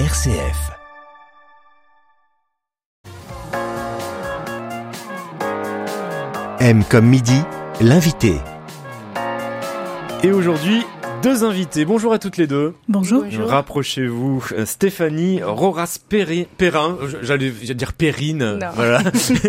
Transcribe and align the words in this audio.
RCF. 0.00 0.72
M 6.58 6.82
comme 6.90 7.06
midi, 7.06 7.40
l'invité. 7.80 8.34
Et 10.24 10.32
aujourd'hui, 10.32 10.82
deux 11.24 11.42
invités. 11.42 11.86
Bonjour 11.86 12.12
à 12.12 12.18
toutes 12.18 12.36
les 12.36 12.46
deux. 12.46 12.74
Bonjour. 12.86 13.24
Rapprochez-vous. 13.46 14.44
Euh, 14.52 14.66
Stéphanie 14.66 15.42
Roras 15.42 15.98
Perrin, 16.06 16.42
Perrin 16.58 16.98
euh, 17.00 17.20
j'allais 17.22 17.50
dire 17.50 17.94
Perrine. 17.94 18.58
Voilà. 18.74 19.00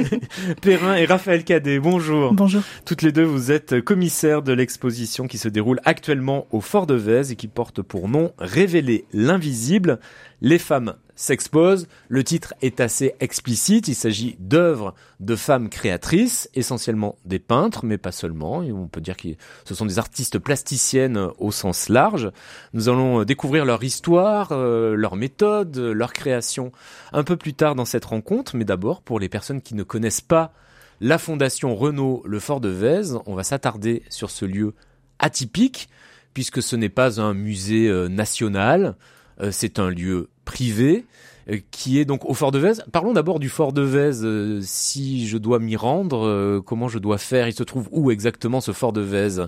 Perrin 0.61 0.95
et 0.95 1.03
Raphaël 1.03 1.43
Cadet. 1.43 1.79
Bonjour. 1.79 2.33
Bonjour. 2.33 2.61
Toutes 2.85 3.01
les 3.01 3.11
deux, 3.11 3.25
vous 3.25 3.51
êtes 3.51 3.81
commissaires 3.81 4.41
de 4.41 4.53
l'exposition 4.53 5.27
qui 5.27 5.37
se 5.37 5.49
déroule 5.49 5.81
actuellement 5.83 6.47
au 6.51 6.61
Fort 6.61 6.87
de 6.87 6.95
Vèze 6.95 7.33
et 7.33 7.35
qui 7.35 7.49
porte 7.49 7.81
pour 7.81 8.07
nom 8.07 8.31
Révéler 8.37 9.03
l'invisible. 9.11 9.99
Les 10.41 10.59
femmes 10.59 10.95
s'expose. 11.15 11.87
Le 12.09 12.23
titre 12.23 12.53
est 12.61 12.79
assez 12.79 13.15
explicite. 13.19 13.87
Il 13.87 13.95
s'agit 13.95 14.35
d'œuvres 14.39 14.93
de 15.19 15.35
femmes 15.35 15.69
créatrices, 15.69 16.49
essentiellement 16.53 17.15
des 17.25 17.39
peintres, 17.39 17.85
mais 17.85 17.97
pas 17.97 18.11
seulement. 18.11 18.57
on 18.57 18.87
peut 18.87 19.01
dire 19.01 19.17
que 19.17 19.29
ce 19.63 19.75
sont 19.75 19.85
des 19.85 19.97
artistes 19.97 20.39
plasticiennes 20.39 21.29
au 21.37 21.51
sens 21.51 21.89
large. 21.89 22.31
Nous 22.73 22.89
allons 22.89 23.23
découvrir 23.23 23.65
leur 23.65 23.83
histoire, 23.83 24.49
euh, 24.51 24.95
leur 24.95 25.15
méthode, 25.15 25.77
leur 25.77 26.13
création 26.13 26.71
un 27.13 27.23
peu 27.23 27.37
plus 27.37 27.53
tard 27.53 27.75
dans 27.75 27.85
cette 27.85 28.05
rencontre. 28.05 28.55
Mais 28.55 28.65
d'abord, 28.65 29.01
pour 29.01 29.19
les 29.19 29.29
personnes 29.29 29.61
qui 29.61 29.75
ne 29.75 29.83
connaissent 29.83 30.21
pas 30.21 30.53
la 31.01 31.17
Fondation 31.17 31.75
Renault 31.75 32.23
Le 32.25 32.39
Fort 32.39 32.61
de 32.61 32.69
Vèze, 32.69 33.19
on 33.25 33.35
va 33.35 33.43
s'attarder 33.43 34.03
sur 34.09 34.29
ce 34.29 34.45
lieu 34.45 34.73
atypique, 35.19 35.89
puisque 36.33 36.61
ce 36.61 36.75
n'est 36.75 36.89
pas 36.89 37.21
un 37.21 37.33
musée 37.33 37.87
euh, 37.87 38.07
national, 38.07 38.85
euh, 38.85 39.14
c'est 39.51 39.79
un 39.79 39.89
lieu 39.89 40.29
privé 40.45 41.05
euh, 41.49 41.59
qui 41.69 41.99
est 41.99 42.05
donc 42.05 42.25
au 42.25 42.33
Fort 42.33 42.51
de 42.51 42.59
Vèze. 42.59 42.83
Parlons 42.91 43.13
d'abord 43.13 43.39
du 43.39 43.49
Fort 43.49 43.71
de 43.71 43.81
Vèze. 43.81 44.21
Euh, 44.23 44.59
si 44.63 45.27
je 45.27 45.37
dois 45.37 45.59
m'y 45.59 45.75
rendre, 45.75 46.25
euh, 46.25 46.61
comment 46.65 46.87
je 46.87 46.97
dois 46.97 47.19
faire 47.19 47.47
Il 47.47 47.53
se 47.53 47.63
trouve 47.63 47.87
où 47.91 48.09
exactement 48.09 48.61
ce 48.61 48.71
Fort 48.71 48.93
de 48.93 49.01
Vèze? 49.01 49.47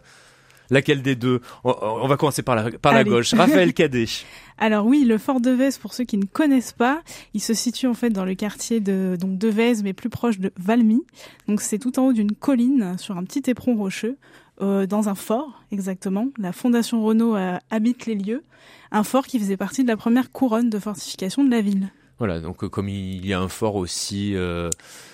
Laquelle 0.69 1.01
des 1.01 1.15
deux? 1.15 1.39
On, 1.63 2.07
va 2.07 2.17
commencer 2.17 2.43
par 2.43 2.55
la, 2.55 2.69
par 2.71 2.93
la 2.93 3.05
gauche. 3.05 3.33
Raphaël 3.33 3.73
Cadet. 3.73 4.05
Alors 4.57 4.85
oui, 4.85 5.05
le 5.05 5.17
fort 5.17 5.39
de 5.39 5.51
Vèze, 5.51 5.77
pour 5.77 5.93
ceux 5.93 6.03
qui 6.03 6.17
ne 6.17 6.25
connaissent 6.25 6.73
pas, 6.73 7.03
il 7.33 7.39
se 7.39 7.53
situe 7.53 7.87
en 7.87 7.93
fait 7.93 8.09
dans 8.09 8.25
le 8.25 8.35
quartier 8.35 8.81
de 8.81 9.15
donc 9.17 9.37
de 9.37 9.47
Vèze, 9.47 9.81
mais 9.81 9.93
plus 9.93 10.09
proche 10.09 10.39
de 10.39 10.51
Valmy. 10.57 11.03
Donc 11.47 11.61
c'est 11.61 11.77
tout 11.79 11.97
en 11.99 12.07
haut 12.07 12.13
d'une 12.13 12.33
colline, 12.33 12.97
sur 12.97 13.17
un 13.17 13.23
petit 13.23 13.49
éperon 13.49 13.77
rocheux, 13.77 14.17
dans 14.59 15.09
un 15.09 15.15
fort 15.15 15.63
exactement. 15.71 16.29
La 16.37 16.51
Fondation 16.51 17.03
Renault 17.03 17.35
habite 17.69 18.05
les 18.05 18.15
lieux 18.15 18.43
un 18.91 19.03
fort 19.03 19.27
qui 19.27 19.39
faisait 19.39 19.57
partie 19.57 19.83
de 19.83 19.87
la 19.87 19.97
première 19.97 20.31
couronne 20.31 20.69
de 20.69 20.79
fortification 20.79 21.43
de 21.43 21.51
la 21.51 21.61
ville. 21.61 21.91
Voilà, 22.19 22.39
donc 22.39 22.63
euh, 22.63 22.69
comme 22.69 22.89
il 22.89 23.25
y 23.25 23.33
a 23.33 23.39
un 23.39 23.47
fort 23.47 23.75
aussi 23.75 24.35
euh, 24.35 24.69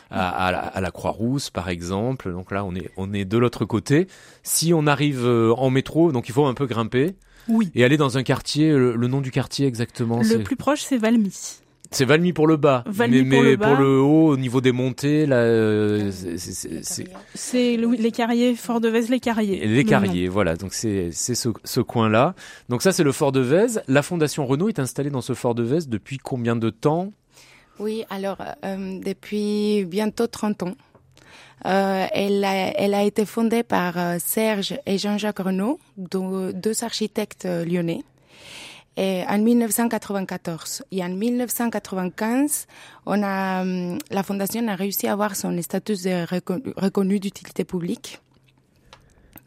à, 0.10 0.80
la, 0.80 0.92
Croix-Rousse, 0.92 1.50
par 1.50 1.70
exemple, 1.70 2.32
donc 2.32 2.52
là 2.52 2.64
on 2.64 2.76
est 2.76 2.92
on 2.96 3.14
est 3.14 3.26
de 3.26 3.38
l'autre 3.38 3.66
côté. 3.66 4.08
Si 4.42 4.74
on 4.74 4.88
arrive 4.88 5.26
euh, 5.26 5.54
en 5.54 5.70
métro, 5.70 6.12
donc 6.12 6.30
il 6.30 6.32
faut 6.32 6.46
un 6.46 6.54
peu 6.54 6.66
grimper. 6.66 7.16
Oui. 7.50 7.70
Et 7.76 7.84
aller 7.84 7.98
dans 7.98 8.18
un 8.18 8.24
quartier, 8.24 8.72
le, 8.72 8.96
nom 9.08 9.20
du 9.20 9.30
quartier 9.30 9.68
exactement. 9.68 10.22
Le 10.22 10.44
plus 10.44 10.56
proche, 10.56 10.82
c'est 10.82 10.98
Valmy. 10.98 11.60
C'est 11.94 12.06
Valmy 12.06 12.34
pour 12.34 12.48
le 12.48 12.58
bas. 12.58 12.84
Valmy 12.88 13.24
mais, 13.24 13.36
pour, 13.36 13.44
le 13.44 13.56
bas. 13.56 13.68
pour 13.68 13.78
le 13.78 14.00
haut, 14.00 14.30
au 14.30 14.38
niveau 14.38 14.62
des 14.62 14.72
montées, 14.72 15.28
là, 15.28 15.36
euh, 15.36 16.12
c'est 17.36 17.78
les 17.78 18.12
Carriers, 18.12 18.56
Fort 18.56 18.82
de 18.82 18.90
Vèze, 18.90 19.10
les 19.10 19.20
Carriers. 19.20 19.66
Les 19.68 19.86
Carriers, 19.86 20.28
voilà. 20.28 20.56
Donc 20.56 20.74
c'est 20.74 21.12
ce, 21.12 21.50
ce 21.64 21.80
coin-là. 21.82 22.34
Donc 22.70 22.82
ça, 22.82 22.92
c'est 22.92 23.04
le 23.04 23.12
Fort 23.12 23.32
de 23.32 23.42
Vèze. 23.42 23.84
La 23.88 24.02
Fondation 24.02 24.46
Renault 24.48 24.70
est 24.70 24.80
installée 24.80 25.12
dans 25.12 25.22
ce 25.22 25.34
Fort 25.34 25.54
de 25.54 25.62
Vèze 25.62 25.88
depuis 25.88 26.18
combien 26.18 26.56
de 26.56 26.72
temps? 26.72 27.14
Oui, 27.80 28.06
alors 28.10 28.38
euh, 28.66 29.00
depuis 29.00 29.86
bientôt 29.86 30.26
30 30.26 30.64
ans. 30.64 30.76
Euh, 31.66 32.08
elle, 32.12 32.44
a, 32.44 32.72
elle 32.76 32.96
a 32.96 33.04
été 33.04 33.26
fondée 33.26 33.64
par 33.64 33.96
Serge 34.20 34.76
et 34.86 34.98
Jean-Jacques 34.98 35.40
Renault, 35.40 35.80
deux 35.98 36.84
architectes 36.84 37.46
lyonnais 37.46 38.04
et 38.96 39.24
en 39.28 39.40
1994. 39.40 40.84
Et 40.92 41.04
en 41.04 41.10
1995, 41.10 42.68
on 43.06 43.24
a, 43.24 43.62
hum, 43.62 43.98
la 44.12 44.24
fondation 44.24 44.68
a 44.68 44.76
réussi 44.76 45.08
à 45.08 45.14
avoir 45.14 45.36
son 45.36 45.60
statut 45.62 45.94
de 45.94 46.26
reconnu, 46.80 47.20
d'utilité 47.20 47.64
publique. 47.64 48.20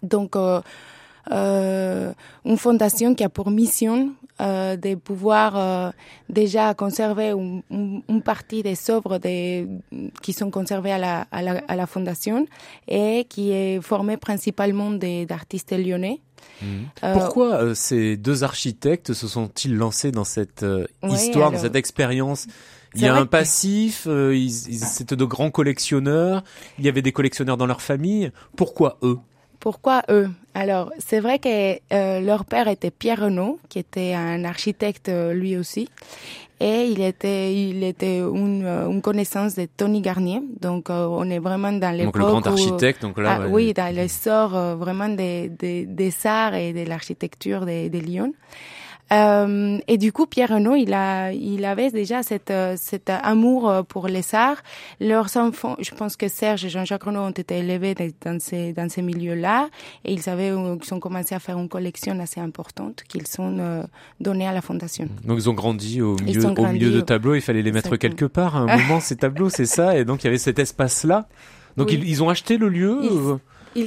Donc, 0.03 0.37
euh, 0.37 0.61
euh, 1.33 2.13
une 2.45 2.57
fondation 2.57 3.15
qui 3.15 3.25
a 3.25 3.29
pour 3.29 3.51
mission 3.51 4.13
euh, 4.41 4.77
de 4.77 4.95
pouvoir 4.95 5.57
euh, 5.57 5.91
déjà 6.29 6.75
conserver 6.75 7.31
une, 7.31 8.23
partie 8.25 8.63
des 8.63 8.77
œuvres 8.91 9.19
des, 9.19 9.67
qui 10.23 10.33
sont 10.33 10.51
conservées 10.51 10.93
à 10.93 10.99
la, 10.99 11.27
à, 11.31 11.43
la, 11.43 11.63
à 11.69 11.77
la 11.77 11.87
fondation 11.87 12.47
et 12.89 13.27
qui 13.29 13.53
est 13.53 13.81
formée 13.81 14.17
principalement 14.17 14.91
d'artistes 14.91 15.73
lyonnais. 15.73 16.21
Mhm. 16.63 16.69
Euh, 17.05 17.13
Pourquoi 17.15 17.63
euh, 17.63 17.75
ces 17.75 18.17
deux 18.17 18.45
architectes 18.45 19.13
se 19.13 19.29
sont-ils 19.29 19.77
lancés 19.77 20.11
dans 20.11 20.25
cette 20.25 20.63
euh, 20.63 20.87
histoire, 21.03 21.51
dans 21.51 21.59
cette 21.59 21.77
expérience? 21.77 22.47
Il 22.95 23.03
y 23.03 23.09
a 23.09 23.15
un 23.15 23.27
passif, 23.27 24.09
c'était 24.09 25.17
de 25.17 25.25
grands 25.27 25.51
collectionneurs, 25.51 26.43
il 26.79 26.87
y 26.87 26.89
avait 26.89 27.03
des 27.03 27.13
collectionneurs 27.13 27.59
dans 27.59 27.67
leur 27.67 27.83
famille. 27.83 28.33
Pourquoi 28.57 28.97
eux? 29.03 29.19
Pourquoi 29.61 30.03
eux? 30.11 30.29
Alors, 30.55 30.93
c'est 30.99 31.21
vrai 31.21 31.39
que 31.39 32.21
leur 32.25 32.45
père 32.45 32.69
était 32.69 32.91
Pierre 32.91 33.21
Renaud, 33.21 33.59
qui 33.69 33.79
était 33.79 34.15
un 34.15 34.45
architecte 34.45 35.11
lui 35.33 35.57
aussi. 35.57 35.89
Et 36.59 36.87
il 36.87 37.03
était 37.03 37.55
il 37.55 37.85
était 37.85 38.21
une, 38.21 38.65
euh, 38.65 38.89
une 38.89 39.03
connaissance 39.03 39.57
de 39.57 39.67
Tony 39.77 40.01
Garnier. 40.01 40.41
Donc 40.61 40.89
euh, 40.89 41.07
on 41.11 41.29
est 41.29 41.39
vraiment 41.39 41.73
dans 41.73 41.91
l'époque 41.95 42.15
donc 42.15 42.23
le 42.23 42.29
grand 42.31 42.47
architecte 42.47 43.03
donc 43.03 43.19
là 43.19 43.41
ah, 43.43 43.49
oui 43.49 43.75
dans 43.75 43.95
l'essor 43.95 44.57
euh, 44.57 44.75
vraiment 44.75 45.11
des, 45.11 45.51
des, 45.51 45.85
des 45.85 46.15
arts 46.25 46.55
et 46.55 46.73
de 46.73 46.89
l'architecture 46.89 47.67
de, 47.67 47.89
de 47.89 47.99
Lyon 47.99 48.33
euh, 49.13 49.79
et 49.87 49.99
du 49.99 50.13
coup, 50.13 50.27
Pierre 50.27 50.49
Renaud, 50.49 50.75
il 50.75 50.93
a, 50.93 51.33
il 51.33 51.65
avait 51.65 51.91
déjà 51.91 52.23
cette, 52.23 52.51
euh, 52.51 52.75
cet 52.77 53.09
amour 53.09 53.69
euh, 53.69 53.83
pour 53.83 54.09
les 54.09 54.35
arts. 54.35 54.63
Leurs 55.01 55.37
enfants, 55.37 55.77
je 55.81 55.93
pense 55.93 56.17
que 56.17 56.29
Serge 56.29 56.65
et 56.65 56.69
Jean-Jacques 56.69 57.05
Renaud 57.05 57.21
ont 57.21 57.31
été 57.31 57.59
élevés 57.59 57.95
dans 58.25 58.41
ces, 58.41 58.73
dans 58.73 58.89
ces 58.89 59.03
milieux-là, 59.03 59.69
et 60.05 60.13
ils 60.13 60.29
avaient, 60.29 60.49
ils 60.49 60.95
ont 60.95 61.01
commencé 61.01 61.35
à 61.35 61.39
faire 61.39 61.59
une 61.59 61.69
collection 61.69 62.19
assez 62.19 62.41
importante 62.41 63.05
qu'ils 63.09 63.27
sont 63.27 63.57
euh, 63.59 63.85
donnés 64.21 64.49
à 64.49 64.53
la 64.53 64.61
fondation. 64.61 65.09
Donc 65.25 65.39
ils 65.39 65.49
ont 65.49 65.55
grandi 65.55 66.03
au 66.03 66.17
milieu, 66.17 66.45
au 66.45 66.67
milieu 66.67 66.91
de 66.91 67.01
tableaux. 67.01 67.35
Il 67.35 67.43
fallait 67.43 67.63
les 67.63 67.73
mettre 67.73 67.97
quelque 67.97 68.25
part. 68.25 68.57
À 68.57 68.61
un 68.61 68.77
moment, 68.77 69.01
ces 69.01 69.17
tableaux, 69.17 69.51
c'est 69.51 69.67
ça. 69.67 69.97
Et 69.97 70.05
donc 70.05 70.25
il 70.25 70.27
y 70.27 70.29
avait 70.29 70.39
cet 70.39 70.59
espace-là. 70.59 71.29
Donc 71.77 71.93
ils, 71.93 72.09
ils, 72.09 72.23
ont 72.23 72.29
acheté 72.29 72.57
le 72.57 72.69
lieu. 72.69 73.01
Ils 73.03 73.39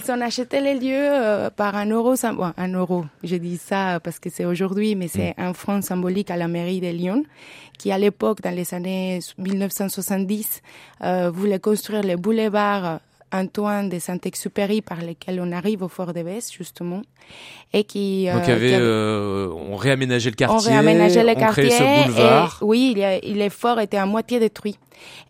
ont 0.09 0.21
acheté 0.21 0.61
les 0.61 0.75
lieux 0.75 1.09
euh, 1.11 1.49
par 1.49 1.75
un 1.75 1.87
euro, 1.87 2.15
bon, 2.33 2.53
un 2.55 2.73
euro. 2.73 3.05
Je 3.23 3.35
dis 3.37 3.57
ça 3.57 3.99
parce 4.03 4.19
que 4.19 4.29
c'est 4.29 4.45
aujourd'hui, 4.45 4.95
mais 4.95 5.07
c'est 5.07 5.31
mm. 5.37 5.41
un 5.41 5.53
franc 5.53 5.81
symbolique 5.81 6.31
à 6.31 6.37
la 6.37 6.47
mairie 6.47 6.79
de 6.79 6.89
Lyon, 6.89 7.23
qui 7.77 7.91
à 7.91 7.97
l'époque, 7.97 8.41
dans 8.41 8.55
les 8.55 8.73
années 8.73 9.19
1970, 9.37 10.61
euh, 11.03 11.31
voulait 11.31 11.59
construire 11.59 12.03
le 12.03 12.17
boulevard 12.17 12.99
Antoine 13.31 13.89
de 13.89 13.99
Saint-Exupéry 13.99 14.81
par 14.81 14.99
lesquels 15.01 15.39
on 15.41 15.51
arrive 15.51 15.83
au 15.83 15.87
Fort 15.87 16.13
de 16.13 16.21
Vès, 16.21 16.51
justement. 16.51 17.01
Et 17.73 17.83
qui, 17.83 18.27
Donc, 18.31 18.43
il 18.45 18.49
y 18.49 18.51
euh, 18.51 18.55
avait, 18.55 18.73
euh, 18.73 19.49
on 19.69 19.75
réaménageait 19.75 20.31
le 20.31 20.35
quartier. 20.35 20.57
On 20.57 20.71
réaménageait 20.71 21.23
le 21.23 21.35
quartier. 21.35 21.69
ce 21.69 22.03
boulevard. 22.07 22.59
Et, 22.61 22.65
oui, 22.65 22.95
il, 23.23 23.37
les 23.37 23.49
forts 23.49 23.79
étaient 23.79 23.97
à 23.97 24.05
moitié 24.05 24.39
détruits. 24.39 24.77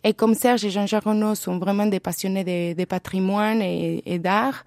Et 0.03 0.13
comme 0.13 0.33
Serge 0.33 0.65
et 0.65 0.69
Jean-Jacques 0.69 1.03
Renaud 1.03 1.35
sont 1.35 1.59
vraiment 1.59 1.85
des 1.85 1.99
passionnés 1.99 2.73
de, 2.73 2.85
patrimoine 2.85 3.61
et, 3.61 4.01
et 4.05 4.17
d'art, 4.17 4.63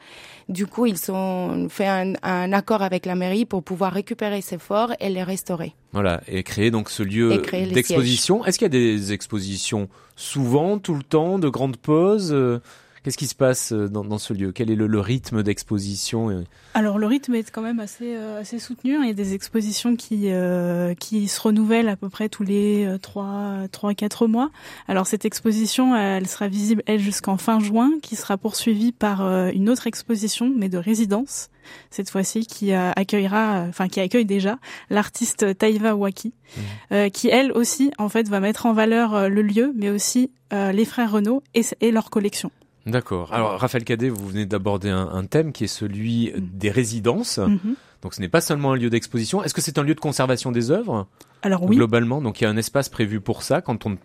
du 0.49 0.67
coup, 0.67 0.87
ils 0.87 1.11
ont 1.11 1.69
fait 1.69 1.87
un, 1.87 2.13
un, 2.23 2.53
accord 2.53 2.83
avec 2.83 3.07
la 3.07 3.15
mairie 3.15 3.45
pour 3.45 3.63
pouvoir 3.63 3.93
récupérer 3.93 4.41
ces 4.41 4.59
forts 4.59 4.93
et 5.01 5.09
les 5.09 5.23
restaurer. 5.23 5.75
Voilà, 5.93 6.21
et 6.29 6.43
créer 6.43 6.71
donc 6.71 6.91
ce 6.91 7.03
lieu 7.03 7.43
d'exposition. 7.73 8.45
Est-ce 8.45 8.59
qu'il 8.59 8.67
y 8.67 8.67
a 8.67 8.69
des 8.69 9.13
expositions 9.13 9.89
souvent, 10.17 10.79
tout 10.79 10.95
le 10.95 11.03
temps, 11.03 11.39
de 11.39 11.49
grandes 11.49 11.77
pauses 11.77 12.33
euh, 12.33 12.61
Qu'est-ce 13.03 13.19
qui 13.19 13.27
se 13.27 13.35
passe 13.35 13.73
euh, 13.73 13.89
dans, 13.89 14.05
dans, 14.05 14.19
ce 14.19 14.33
lieu? 14.33 14.53
Quel 14.53 14.71
est 14.71 14.77
le, 14.77 14.87
le 14.87 15.01
rythme 15.01 15.43
d'exposition? 15.43 16.31
Euh 16.31 16.45
Alors 16.75 16.99
le 17.01 17.07
rythme 17.07 17.35
est 17.35 17.51
quand 17.51 17.63
même 17.63 17.81
assez 17.81 18.15
euh, 18.15 18.41
assez 18.41 18.61
soutenu. 18.61 18.95
Hein. 18.95 19.01
Il 19.03 19.09
y 19.09 19.11
a 19.11 19.15
des 19.15 19.35
expositions 19.35 19.97
qui 19.97 20.27
euh, 20.27 20.95
qui 20.95 21.27
se 21.27 21.41
renouvellent 21.41 21.89
à 21.89 21.97
peu 21.97 22.09
près 22.09 22.29
tous 22.29 22.45
les 22.45 22.97
trois 23.03 23.67
trois 23.73 23.95
quatre 23.95 24.29
mois. 24.29 24.51
Alors 24.87 25.09
cette 25.09 25.25
exposition, 25.25 25.97
elle 25.97 26.29
sera 26.29 26.47
visible 26.47 26.83
elle 26.87 27.01
jusqu'en 27.01 27.37
fin 27.37 27.59
juin, 27.59 27.91
qui 28.03 28.15
sera 28.15 28.37
poursuivie 28.37 28.93
par 28.93 29.23
une 29.51 29.69
autre 29.69 29.87
exposition, 29.89 30.53
mais 30.57 30.69
de 30.69 30.79
résidence 30.79 31.49
cette 31.91 32.11
fois-ci, 32.11 32.45
qui 32.45 32.73
accueillera, 32.73 33.67
enfin 33.69 33.87
qui 33.89 34.01
accueille 34.01 34.25
déjà 34.25 34.59
l'artiste 34.91 35.57
Taïva 35.57 35.95
Waki, 35.95 36.35
mmh. 36.57 37.11
qui 37.11 37.29
elle 37.29 37.53
aussi 37.53 37.93
en 37.99 38.09
fait 38.09 38.29
va 38.29 38.41
mettre 38.41 38.67
en 38.67 38.73
valeur 38.73 39.29
le 39.29 39.43
lieu, 39.43 39.73
mais 39.77 39.91
aussi 39.91 40.31
les 40.53 40.85
frères 40.85 41.13
Renault 41.13 41.43
et, 41.55 41.63
et 41.81 41.91
leur 41.93 42.11
collection. 42.11 42.51
D'accord. 42.87 43.33
Alors, 43.33 43.61
Raphaël 43.61 43.85
Cadet, 43.85 44.09
vous 44.09 44.27
venez 44.29 44.47
d'aborder 44.47 44.91
un, 44.91 45.25
thème 45.25 45.53
qui 45.53 45.65
est 45.65 45.69
celui 45.69 46.33
des 46.37 46.71
résidences. 46.71 47.39
Mhm. 47.39 47.75
Donc 48.03 48.15
ce 48.15 48.21
n'est 48.21 48.29
pas 48.29 48.41
seulement 48.41 48.73
un 48.73 48.77
lieu 48.77 48.91
d'exposition. 48.91 49.45
Est-ce 49.45 49.55
que 49.55 49.61
c'est 49.61 49.79
un 49.79 49.85
lieu 49.85 49.95
de 49.95 50.01
conservation 50.01 50.51
des 50.51 50.73
œuvres? 50.73 51.07
Alors 51.43 51.63
oui. 51.63 51.77
Globalement, 51.77 52.21
donc 52.21 52.41
il 52.41 52.45
y 52.45 52.47
a 52.47 52.51
un 52.51 52.57
espace 52.57 52.89
prévu 52.89 53.21
pour 53.21 53.43
ça, 53.43 53.61
quand 53.61 53.87
on 53.87 53.97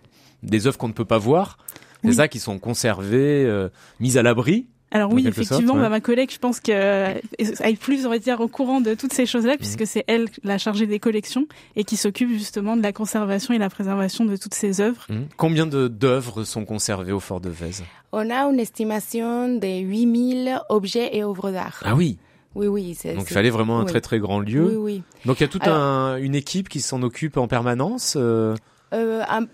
des 0.44 0.68
œuvres 0.68 0.78
qu'on 0.78 0.88
ne 0.88 0.94
peut 0.94 1.06
pas 1.06 1.18
voir, 1.18 1.58
c'est 2.04 2.10
Oui. 2.10 2.16
ça 2.16 2.28
qui 2.28 2.40
sont 2.40 2.60
conservées, 2.60 3.44
euh, 3.46 3.70
mises 4.00 4.18
à 4.20 4.22
l'abri? 4.24 4.68
Alors 4.92 5.12
oui, 5.12 5.28
effectivement, 5.28 5.68
sorte, 5.74 5.78
ouais. 5.78 5.84
bah, 5.84 5.89
ma 5.89 6.00
collègue, 6.00 6.30
je 6.31 6.38
pense 6.39 6.62
que 6.62 6.72
euh, 6.72 7.13
est 7.39 7.78
plus, 7.80 8.06
on 8.06 8.10
va 8.10 8.19
dire, 8.19 8.39
au 8.39 8.48
courant 8.48 8.80
de 8.80 8.94
toutes 8.94 9.12
ces 9.12 9.25
choses-là, 9.25 9.54
Mhm. 9.54 9.57
puisque 9.57 9.86
c'est 9.86 10.06
elle 10.07 10.28
la 10.44 10.57
chargée 10.57 10.88
des 10.88 11.00
collections 11.00 11.45
et 11.75 11.84
qui 11.84 11.98
s'occupe 11.98 12.30
justement 12.31 12.78
de 12.78 12.81
la 12.84 12.94
conservation 12.94 13.54
et 13.54 13.57
la 13.57 13.69
préservation 13.69 14.24
de 14.24 14.38
toutes 14.38 14.54
ces 14.54 14.80
œuvres. 14.80 15.06
Hmm. 15.10 15.24
Combien 15.36 15.66
de 15.66 15.88
d'œuvres 15.89 16.44
sont 16.45 16.63
conservées 16.63 17.12
au 17.12 17.19
Fort 17.19 17.42
de 17.42 17.50
Vèze? 17.50 17.84
On 18.13 18.30
a 18.30 18.45
une 18.50 18.60
estimation 18.62 19.50
de 19.57 19.68
8000 19.81 20.57
objets 20.69 21.10
et 21.18 21.24
œuvres 21.24 21.51
d'art. 21.51 21.81
Ah 21.83 21.94
oui. 21.95 22.18
Oui, 22.56 22.68
oui. 22.68 22.95
c'est- 22.98 23.13
Donc 23.13 23.30
il 23.30 23.33
fallait 23.33 23.50
vraiment 23.51 23.80
un 23.80 23.83
oui. 23.83 23.90
très 23.90 24.01
très 24.01 24.19
grand 24.19 24.40
lieu. 24.40 24.66
Oui, 24.66 24.75
oui. 24.78 25.04
Donc 25.25 25.40
il 25.40 25.44
y 25.44 25.45
a 25.45 25.50
toute 25.50 25.63
Alors- 25.63 25.78
un- 25.78 26.18
une 26.18 26.33
équipe 26.33 26.69
qui 26.69 26.80
s'en 26.80 27.04
occupe 27.04 27.38
en 27.38 27.48
permanence, 27.48 28.16
euh, 28.18 28.56
Euh, 28.94 29.24
un- 29.30 29.45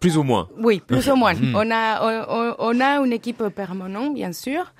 plus 0.00 0.16
ou 0.16 0.22
moins. 0.22 0.48
Oui, 0.58 0.80
plus 0.86 1.08
ou 1.10 1.16
moins. 1.16 1.32
On 1.54 1.70
a, 1.70 2.54
on, 2.58 2.80
a 2.80 2.98
une 3.04 3.12
équipe 3.12 3.42
permanente, 3.48 4.14
bien 4.14 4.32
sûr. 4.32 4.72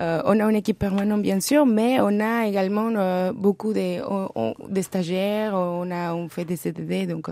Euh, 0.00 0.20
on 0.24 0.40
a 0.40 0.44
une 0.50 0.56
équipe 0.56 0.78
permanente, 0.80 1.22
bien 1.22 1.38
sûr, 1.38 1.64
mais 1.66 2.00
on 2.00 2.18
a 2.18 2.46
également 2.48 2.88
euh, 2.96 3.32
beaucoup 3.32 3.72
de, 3.72 4.02
on- 4.10 4.28
on- 4.34 4.54
de 4.68 4.82
stagiaires. 4.82 5.54
On 5.54 5.88
a, 5.92 6.12
on 6.14 6.28
fait 6.28 6.44
des 6.44 6.56
CDD, 6.56 7.06
donc 7.06 7.28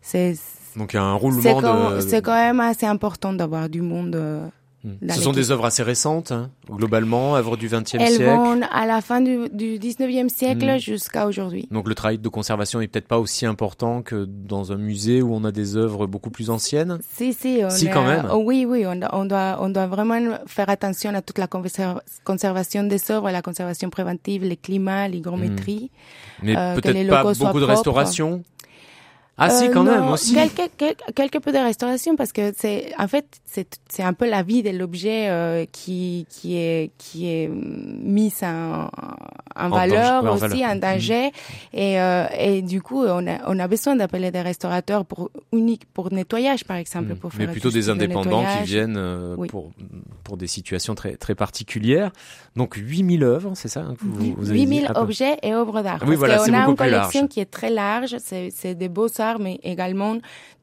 c'est 0.00 0.36
Donc 0.76 0.92
il 0.92 0.96
y 0.96 0.98
a 1.00 1.02
un 1.02 1.14
c'est 1.14 1.18
roulement 1.18 1.60
quand, 1.60 1.90
de. 1.96 2.00
c'est 2.00 2.22
quand 2.22 2.34
même 2.36 2.60
assez 2.60 2.86
important 2.86 3.32
d'avoir 3.32 3.68
du 3.68 3.82
monde. 3.82 4.14
Hmm. 4.86 5.10
Ce 5.10 5.20
sont 5.20 5.32
des 5.32 5.50
œuvres 5.50 5.64
assez 5.64 5.82
récentes, 5.82 6.30
hein, 6.30 6.50
globalement, 6.70 7.34
œuvres 7.34 7.56
du 7.56 7.66
XXe 7.68 7.94
Elles 7.94 8.08
siècle. 8.12 8.24
vont 8.24 8.60
à 8.70 8.86
la 8.86 9.00
fin 9.00 9.20
du, 9.20 9.48
du 9.52 9.78
19e 9.80 10.28
siècle 10.28 10.64
Mm. 10.76 10.78
jusqu'à 10.78 11.26
aujourd'hui. 11.26 11.66
Donc 11.72 11.88
le 11.88 11.94
travail 11.96 12.18
de 12.18 12.28
conservation 12.28 12.80
est 12.80 12.86
peut-être 12.86 13.08
pas 13.08 13.18
aussi 13.18 13.46
important 13.46 14.02
que 14.02 14.24
dans 14.26 14.70
un 14.70 14.76
musée 14.76 15.22
où 15.22 15.34
on 15.34 15.42
a 15.44 15.50
des 15.50 15.76
œuvres 15.76 16.06
beaucoup 16.06 16.30
plus 16.30 16.50
anciennes. 16.50 16.98
Si, 17.16 17.32
si, 17.32 17.62
on 17.64 17.70
Si, 17.70 17.88
a- 17.88 17.92
quand 17.92 18.04
même. 18.04 18.28
oh, 18.32 18.40
oui, 18.44 18.64
oui, 18.68 18.86
on, 18.86 19.00
on 19.12 19.24
doit, 19.24 19.58
on 19.60 19.70
doit 19.70 19.88
vraiment 19.88 20.20
faire 20.46 20.68
attention 20.70 21.12
à 21.14 21.20
toute 21.20 21.38
la 21.38 21.46
conserva- 21.48 22.00
conservation 22.22 22.84
des 22.84 23.10
œuvres, 23.10 23.30
la 23.32 23.42
conservation 23.42 23.90
préventive, 23.90 24.44
le 24.48 24.54
climat, 24.54 25.08
l'hygrométrie. 25.08 25.90
Mais 26.42 26.56
Euh, 26.56 26.74
peut-être 26.76 26.94
les 26.94 27.06
pas 27.08 27.22
beaucoup 27.24 27.34
de 27.34 27.64
propres. 27.64 27.64
restauration. 27.64 28.42
Ah 29.38 29.50
si, 29.50 29.66
Euh, 29.68 29.70
quand 29.72 29.84
non, 29.84 29.92
même 29.92 30.08
aussi. 30.08 30.32
Quelques, 30.34 30.70
quelques, 30.78 31.02
quelques 31.14 31.40
peu 31.40 31.52
de 31.52 31.58
restauration 31.58 32.16
parce 32.16 32.32
que 32.32 32.54
c'est, 32.56 32.92
en 32.98 33.06
fait, 33.06 33.26
c'est, 33.44 33.68
c'est 33.88 34.02
un 34.02 34.14
peu 34.14 34.26
la 34.28 34.42
vie 34.42 34.62
de 34.62 34.70
l'objet 34.70 35.28
euh, 35.28 35.66
qui, 35.70 36.26
qui 36.30 36.56
est, 36.56 36.90
qui 36.96 37.28
est 37.28 37.48
mis 37.48 38.32
en, 38.42 38.88
en, 39.54 39.68
valeur 39.68 40.22
danger, 40.22 40.26
ouais, 40.26 40.30
en 40.30 40.34
aussi, 40.46 40.62
valeur. 40.62 40.70
en 40.70 40.76
danger. 40.76 41.30
Et, 41.74 42.00
euh, 42.00 42.24
et 42.38 42.62
du 42.62 42.80
coup, 42.80 43.04
on 43.04 43.26
a, 43.26 43.38
on 43.46 43.58
a 43.58 43.68
besoin 43.68 43.94
d'appeler 43.96 44.30
des 44.30 44.40
restaurateurs 44.40 45.04
pour 45.04 45.30
unique, 45.52 45.82
pour 45.92 46.10
nettoyage, 46.12 46.64
par 46.64 46.78
exemple, 46.78 47.12
Mm. 47.12 47.16
pour 47.16 47.30
faire 47.32 47.46
Mais 47.46 47.52
plutôt 47.52 47.70
des 47.70 47.90
indépendants 47.90 48.42
qui 48.58 48.64
viennent 48.64 48.96
euh, 48.96 49.34
Oui. 49.36 49.48
pour, 49.48 49.70
pour 50.24 50.38
des 50.38 50.46
situations 50.46 50.94
très, 50.94 51.16
très 51.16 51.34
particulières. 51.34 52.10
Donc 52.56 52.74
8000 52.76 53.22
œuvres, 53.22 53.52
c'est 53.54 53.68
ça 53.68 53.80
hein, 53.80 53.94
que 54.00 54.04
vous, 54.04 54.34
vous 54.38 54.48
avez 54.50 54.58
dit 54.60 54.64
8000 54.64 54.86
Ah, 54.88 54.94
peu. 54.94 55.00
objets 55.00 55.36
et 55.42 55.52
œuvres 55.52 55.82
d'art. 55.82 55.98
Oui, 56.02 56.16
Parce 56.16 56.16
voilà, 56.18 56.38
c'est 56.38 56.50
qu'on 56.50 56.56
a 56.56 56.66
une 56.68 56.74
collection 56.76 57.20
large. 57.20 57.28
qui 57.30 57.40
est 57.40 57.50
très 57.50 57.68
large. 57.70 58.16
C'est, 58.18 58.48
c'est 58.54 58.74
des 58.74 58.88
beaux-arts, 59.34 59.38
mais 59.40 59.58
également 59.62 60.14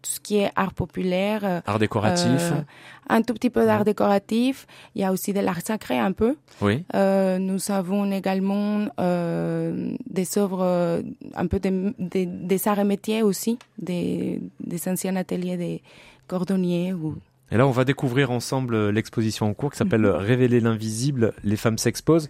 tout 0.01 0.11
ce 0.11 0.19
qui 0.19 0.37
est 0.37 0.51
art 0.55 0.73
populaire. 0.73 1.41
euh, 1.43 1.61
Art 1.65 1.79
décoratif. 1.79 2.51
euh, 2.51 2.61
un 3.09 3.21
tout 3.21 3.33
petit 3.33 3.49
peu 3.49 3.65
d'art 3.65 3.83
décoratif. 3.85 4.67
Il 4.95 5.01
y 5.01 5.05
a 5.05 5.11
aussi 5.11 5.33
de 5.33 5.39
l'art 5.39 5.61
sacré 5.61 5.97
un 5.99 6.11
peu. 6.11 6.35
Oui. 6.61 6.83
Euh, 6.95 7.37
nous 7.39 7.71
avons 7.71 8.09
également 8.11 8.87
des 8.97 10.37
œuvres, 10.37 11.01
un 11.35 11.47
peu 11.47 11.59
des, 11.59 11.93
des, 11.99 12.25
des 12.25 12.67
arts 12.67 12.79
et 12.79 12.83
métiers 12.83 13.23
aussi, 13.23 13.57
des, 13.77 14.41
des 14.59 14.87
anciens 14.87 15.15
ateliers 15.15 15.57
des 15.57 15.81
cordonniers. 16.27 16.93
Ou... 16.93 17.15
Et 17.51 17.57
là, 17.57 17.67
on 17.67 17.71
va 17.71 17.85
découvrir 17.85 18.31
ensemble 18.31 18.89
l'exposition 18.89 19.47
en 19.47 19.53
cours 19.53 19.71
qui 19.71 19.77
s'appelle 19.77 20.01
Mhm. 20.01 20.15
Révéler 20.15 20.59
l'invisible, 20.59 21.33
les 21.43 21.55
femmes 21.57 21.77
s'exposent. 21.77 22.29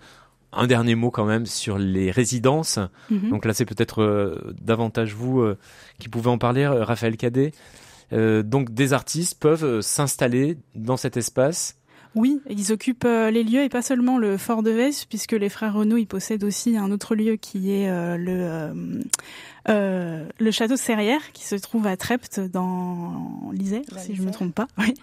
Un 0.56 0.68
dernier 0.68 0.96
mot 0.96 1.12
quand 1.12 1.26
même 1.26 1.46
sur 1.46 1.78
les 1.78 2.12
résidences. 2.12 2.80
Mhm. 3.10 3.30
Donc 3.30 3.46
là, 3.46 3.54
c'est 3.54 3.66
peut-être 3.66 4.02
euh, 4.02 4.54
davantage 4.62 5.14
vous 5.14 5.42
euh, 5.42 5.58
qui 6.00 6.10
pouvez 6.10 6.30
en 6.30 6.38
parler, 6.38 6.64
euh, 6.64 6.84
Raphaël 6.84 7.18
Cadet. 7.18 7.52
Euh, 8.12 8.44
donc 8.44 8.74
des 8.74 8.94
artistes 8.94 9.40
peuvent 9.40 9.82
s'installer 9.82 10.58
dans 10.76 10.98
cet 10.98 11.18
espace. 11.18 11.78
Oui, 12.16 12.42
ils 12.48 12.72
occupent 12.72 13.08
les 13.08 13.44
lieux 13.44 13.64
et 13.64 13.70
pas 13.70 13.82
seulement 13.82 14.20
le 14.20 14.38
fort 14.38 14.62
de 14.62 14.70
Vèze, 14.70 15.06
puisque 15.06 15.32
les 15.32 15.50
frères 15.50 15.74
Renaud, 15.74 15.98
ils 15.98 16.06
possèdent 16.06 16.44
aussi 16.44 16.78
un 16.78 16.92
autre 16.92 17.16
lieu 17.16 17.38
qui 17.38 17.72
est 17.72 17.88
le 18.18 18.72
euh, 19.69 20.25
le 20.39 20.51
château 20.51 20.74
de 20.74 20.80
Serrières, 20.80 21.31
qui 21.33 21.44
se 21.45 21.56
trouve 21.56 21.88
à 21.88 21.95
Trepte 21.98 22.39
dans 22.39 23.50
l'Isère, 23.51 23.81
si 23.98 24.07
je 24.07 24.12
me 24.21 24.27
l'Isère. 24.27 24.31
trompe 24.33 24.56
pas. 24.56 24.68
Oui. 24.77 24.94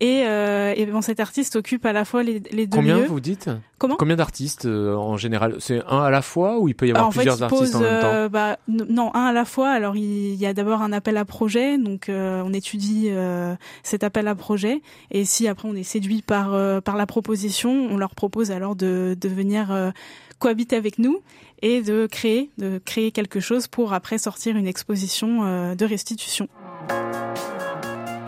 Et, 0.00 0.24
euh, 0.26 0.74
et 0.76 0.86
bon, 0.86 1.00
cet 1.00 1.20
artiste 1.20 1.56
occupe 1.56 1.86
à 1.86 1.92
la 1.92 2.04
fois 2.04 2.22
les, 2.22 2.42
les 2.52 2.66
deux 2.66 2.76
Combien 2.76 2.98
lieux. 2.98 3.06
vous 3.06 3.20
dites? 3.20 3.48
Comment? 3.78 3.96
Combien 3.98 4.16
d'artistes 4.16 4.66
euh, 4.66 4.94
en 4.94 5.16
général? 5.16 5.56
C'est 5.58 5.80
un 5.88 6.00
à 6.02 6.10
la 6.10 6.20
fois 6.20 6.58
ou 6.58 6.68
il 6.68 6.74
peut 6.74 6.86
y 6.86 6.90
avoir 6.90 7.06
en 7.06 7.10
plusieurs 7.10 7.42
artistes 7.42 7.72
pose, 7.72 7.76
en 7.76 7.80
même 7.80 8.00
temps? 8.02 8.06
euh, 8.12 8.28
bah, 8.28 8.58
non, 8.68 9.10
un 9.14 9.24
à 9.24 9.32
la 9.32 9.46
fois. 9.46 9.70
Alors, 9.70 9.96
il 9.96 10.34
y 10.34 10.44
a 10.44 10.52
d'abord 10.52 10.82
un 10.82 10.92
appel 10.92 11.16
à 11.16 11.24
projet, 11.24 11.78
donc 11.78 12.10
euh, 12.10 12.42
on 12.44 12.52
étudie 12.52 13.06
euh, 13.08 13.54
cet 13.82 14.04
appel 14.04 14.28
à 14.28 14.34
projet, 14.34 14.82
et 15.10 15.24
si 15.24 15.48
après 15.48 15.66
on 15.66 15.74
est 15.74 15.82
séduit 15.82 16.20
par 16.20 16.52
euh, 16.52 16.82
par 16.82 16.96
la 16.96 17.06
proposition, 17.06 17.70
on 17.90 17.96
leur 17.96 18.14
propose 18.14 18.50
alors 18.50 18.76
de 18.76 19.16
de 19.18 19.28
venir 19.30 19.72
euh, 19.72 19.90
cohabiter 20.40 20.74
avec 20.74 20.98
nous 20.98 21.20
et 21.62 21.82
de 21.82 22.08
créer 22.10 22.50
de 22.58 22.80
créer 22.84 23.12
quelque 23.12 23.38
chose 23.38 23.68
pour 23.68 23.92
après 23.92 24.18
sortir 24.18 24.56
une 24.56 24.66
exposition 24.66 25.44
euh, 25.44 25.74
de 25.76 25.84
restitution. 25.84 26.48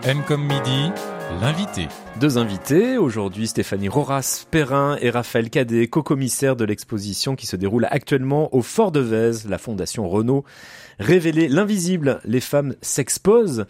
M 0.05 0.21
comme 0.27 0.43
midi, 0.43 0.91
l'invité. 1.41 1.87
Deux 2.19 2.37
invités, 2.37 2.97
aujourd'hui 2.97 3.47
Stéphanie 3.47 3.89
Roras 3.89 4.45
Perrin 4.51 4.97
et 5.01 5.09
Raphaël 5.09 5.49
Cadet, 5.49 5.87
co-commissaires 5.87 6.55
de 6.55 6.65
l'exposition 6.65 7.35
qui 7.35 7.47
se 7.47 7.55
déroule 7.55 7.87
actuellement 7.89 8.53
au 8.55 8.61
Fort 8.61 8.91
de 8.91 8.99
Vèze, 8.99 9.47
la 9.49 9.57
Fondation 9.57 10.07
Renault. 10.07 10.43
Révéler 10.99 11.47
l'invisible, 11.47 12.19
les 12.25 12.41
femmes 12.41 12.75
s'exposent. 12.81 13.65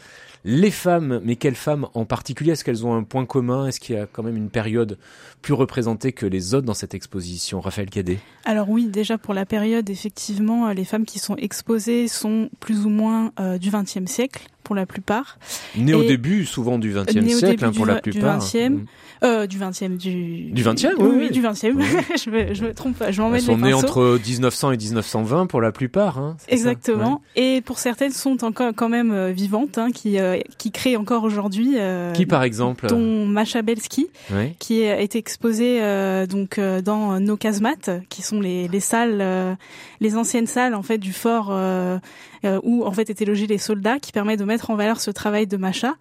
Les 0.45 0.71
femmes, 0.71 1.21
mais 1.23 1.37
quelles 1.37 1.55
femmes 1.55 1.87
en 1.93 2.03
particulier? 2.03 2.51
Est-ce 2.51 2.65
qu'elles 2.65 2.85
ont 2.85 2.93
un 2.93 3.03
point 3.03 3.25
commun? 3.25 3.67
Est-ce 3.67 3.79
qu'il 3.79 3.95
y 3.95 3.97
a 3.97 4.05
quand 4.05 4.23
même 4.23 4.35
une 4.35 4.49
période 4.49 4.97
plus 5.41 5.53
représentée 5.53 6.11
que 6.11 6.25
les 6.25 6.53
autres 6.53 6.65
dans 6.65 6.73
cette 6.73 6.93
exposition? 6.93 7.61
Raphaël 7.61 7.89
Cadet. 7.89 8.19
Alors 8.43 8.69
oui, 8.69 8.87
déjà 8.87 9.17
pour 9.17 9.33
la 9.33 9.45
période, 9.45 9.89
effectivement, 9.89 10.67
euh, 10.67 10.73
les 10.73 10.83
femmes 10.83 11.05
qui 11.05 11.19
sont 11.19 11.37
exposées 11.37 12.09
sont 12.09 12.49
plus 12.59 12.85
ou 12.85 12.89
moins 12.89 13.31
euh, 13.39 13.57
du 13.57 13.69
XXe 13.69 14.05
siècle 14.05 14.47
pour 14.63 14.75
la 14.75 14.85
plupart. 14.85 15.37
Né 15.77 15.93
au 15.93 16.03
début 16.03 16.45
souvent 16.45 16.79
du 16.79 16.93
XXe 16.93 17.27
siècle 17.37 17.65
hein, 17.65 17.71
pour 17.71 17.85
du 17.85 17.91
la 17.91 17.99
du 17.99 18.11
plupart. 18.11 18.39
vingtième. 18.39 18.73
Mm. 18.73 18.85
Euh, 19.23 19.47
du 19.47 19.57
20e, 19.57 19.95
du... 19.95 20.51
Du 20.51 20.63
20e, 20.63 20.95
oui, 20.99 21.15
oui. 21.17 21.31
du 21.31 21.41
20e. 21.41 21.71
Oui. 21.75 21.85
je, 22.21 22.29
me, 22.29 22.53
je 22.53 22.65
me 22.65 22.73
trompe 22.73 22.97
pas, 22.97 23.09
je 23.09 23.21
Elles 23.21 23.25
m'emmène 23.25 23.39
sont 23.41 23.55
les 23.55 23.61
nées 23.61 23.71
pinceaux. 23.71 23.85
entre 23.87 24.19
1900 24.21 24.71
et 24.73 24.77
1920 24.77 25.45
pour 25.47 25.61
la 25.61 25.71
plupart. 25.71 26.17
Hein, 26.17 26.35
Exactement. 26.49 27.21
Et 27.37 27.61
pour 27.61 27.79
certaines 27.79 28.11
sont 28.11 28.43
encore 28.43 28.73
quand 28.75 28.89
même 28.89 29.11
euh, 29.13 29.31
vivantes, 29.31 29.77
hein, 29.77 29.91
qui 29.93 30.19
euh, 30.19 30.39
qui 30.57 30.71
créent 30.71 30.97
encore 30.97 31.23
aujourd'hui. 31.23 31.75
euh, 31.77 32.09
Ouais. 32.09 32.13
Qui 32.17 32.25
par 32.25 32.43
exemple 32.43 32.87
dont 32.87 33.25
Masha 33.25 33.61
Belsky, 33.61 34.07
Ouais. 34.33 34.55
qui 34.59 34.83
a 34.83 34.99
été 34.99 35.17
exposée 35.19 35.81
euh, 35.81 36.25
donc 36.25 36.57
euh, 36.57 36.81
dans 36.81 37.17
nos 37.21 37.37
casemates, 37.37 37.89
qui 38.09 38.21
sont 38.23 38.41
les, 38.41 38.67
les 38.67 38.79
salles, 38.81 39.19
euh, 39.21 39.55
les 40.01 40.17
anciennes 40.17 40.47
salles 40.47 40.75
en 40.75 40.83
fait 40.83 40.97
du 40.97 41.13
fort 41.13 41.47
euh, 41.51 41.97
euh, 42.45 42.59
où 42.63 42.83
en 42.83 42.91
fait 42.91 43.09
étaient 43.09 43.23
logés 43.25 43.47
les 43.47 43.57
soldats, 43.57 43.99
qui 43.99 44.11
permet 44.11 44.35
de 44.35 44.43
mettre 44.43 44.62
en 44.69 44.75
valeur 44.75 44.99
ce 44.99 45.11
travail 45.11 45.47
de 45.47 45.57
Masha. 45.57 45.95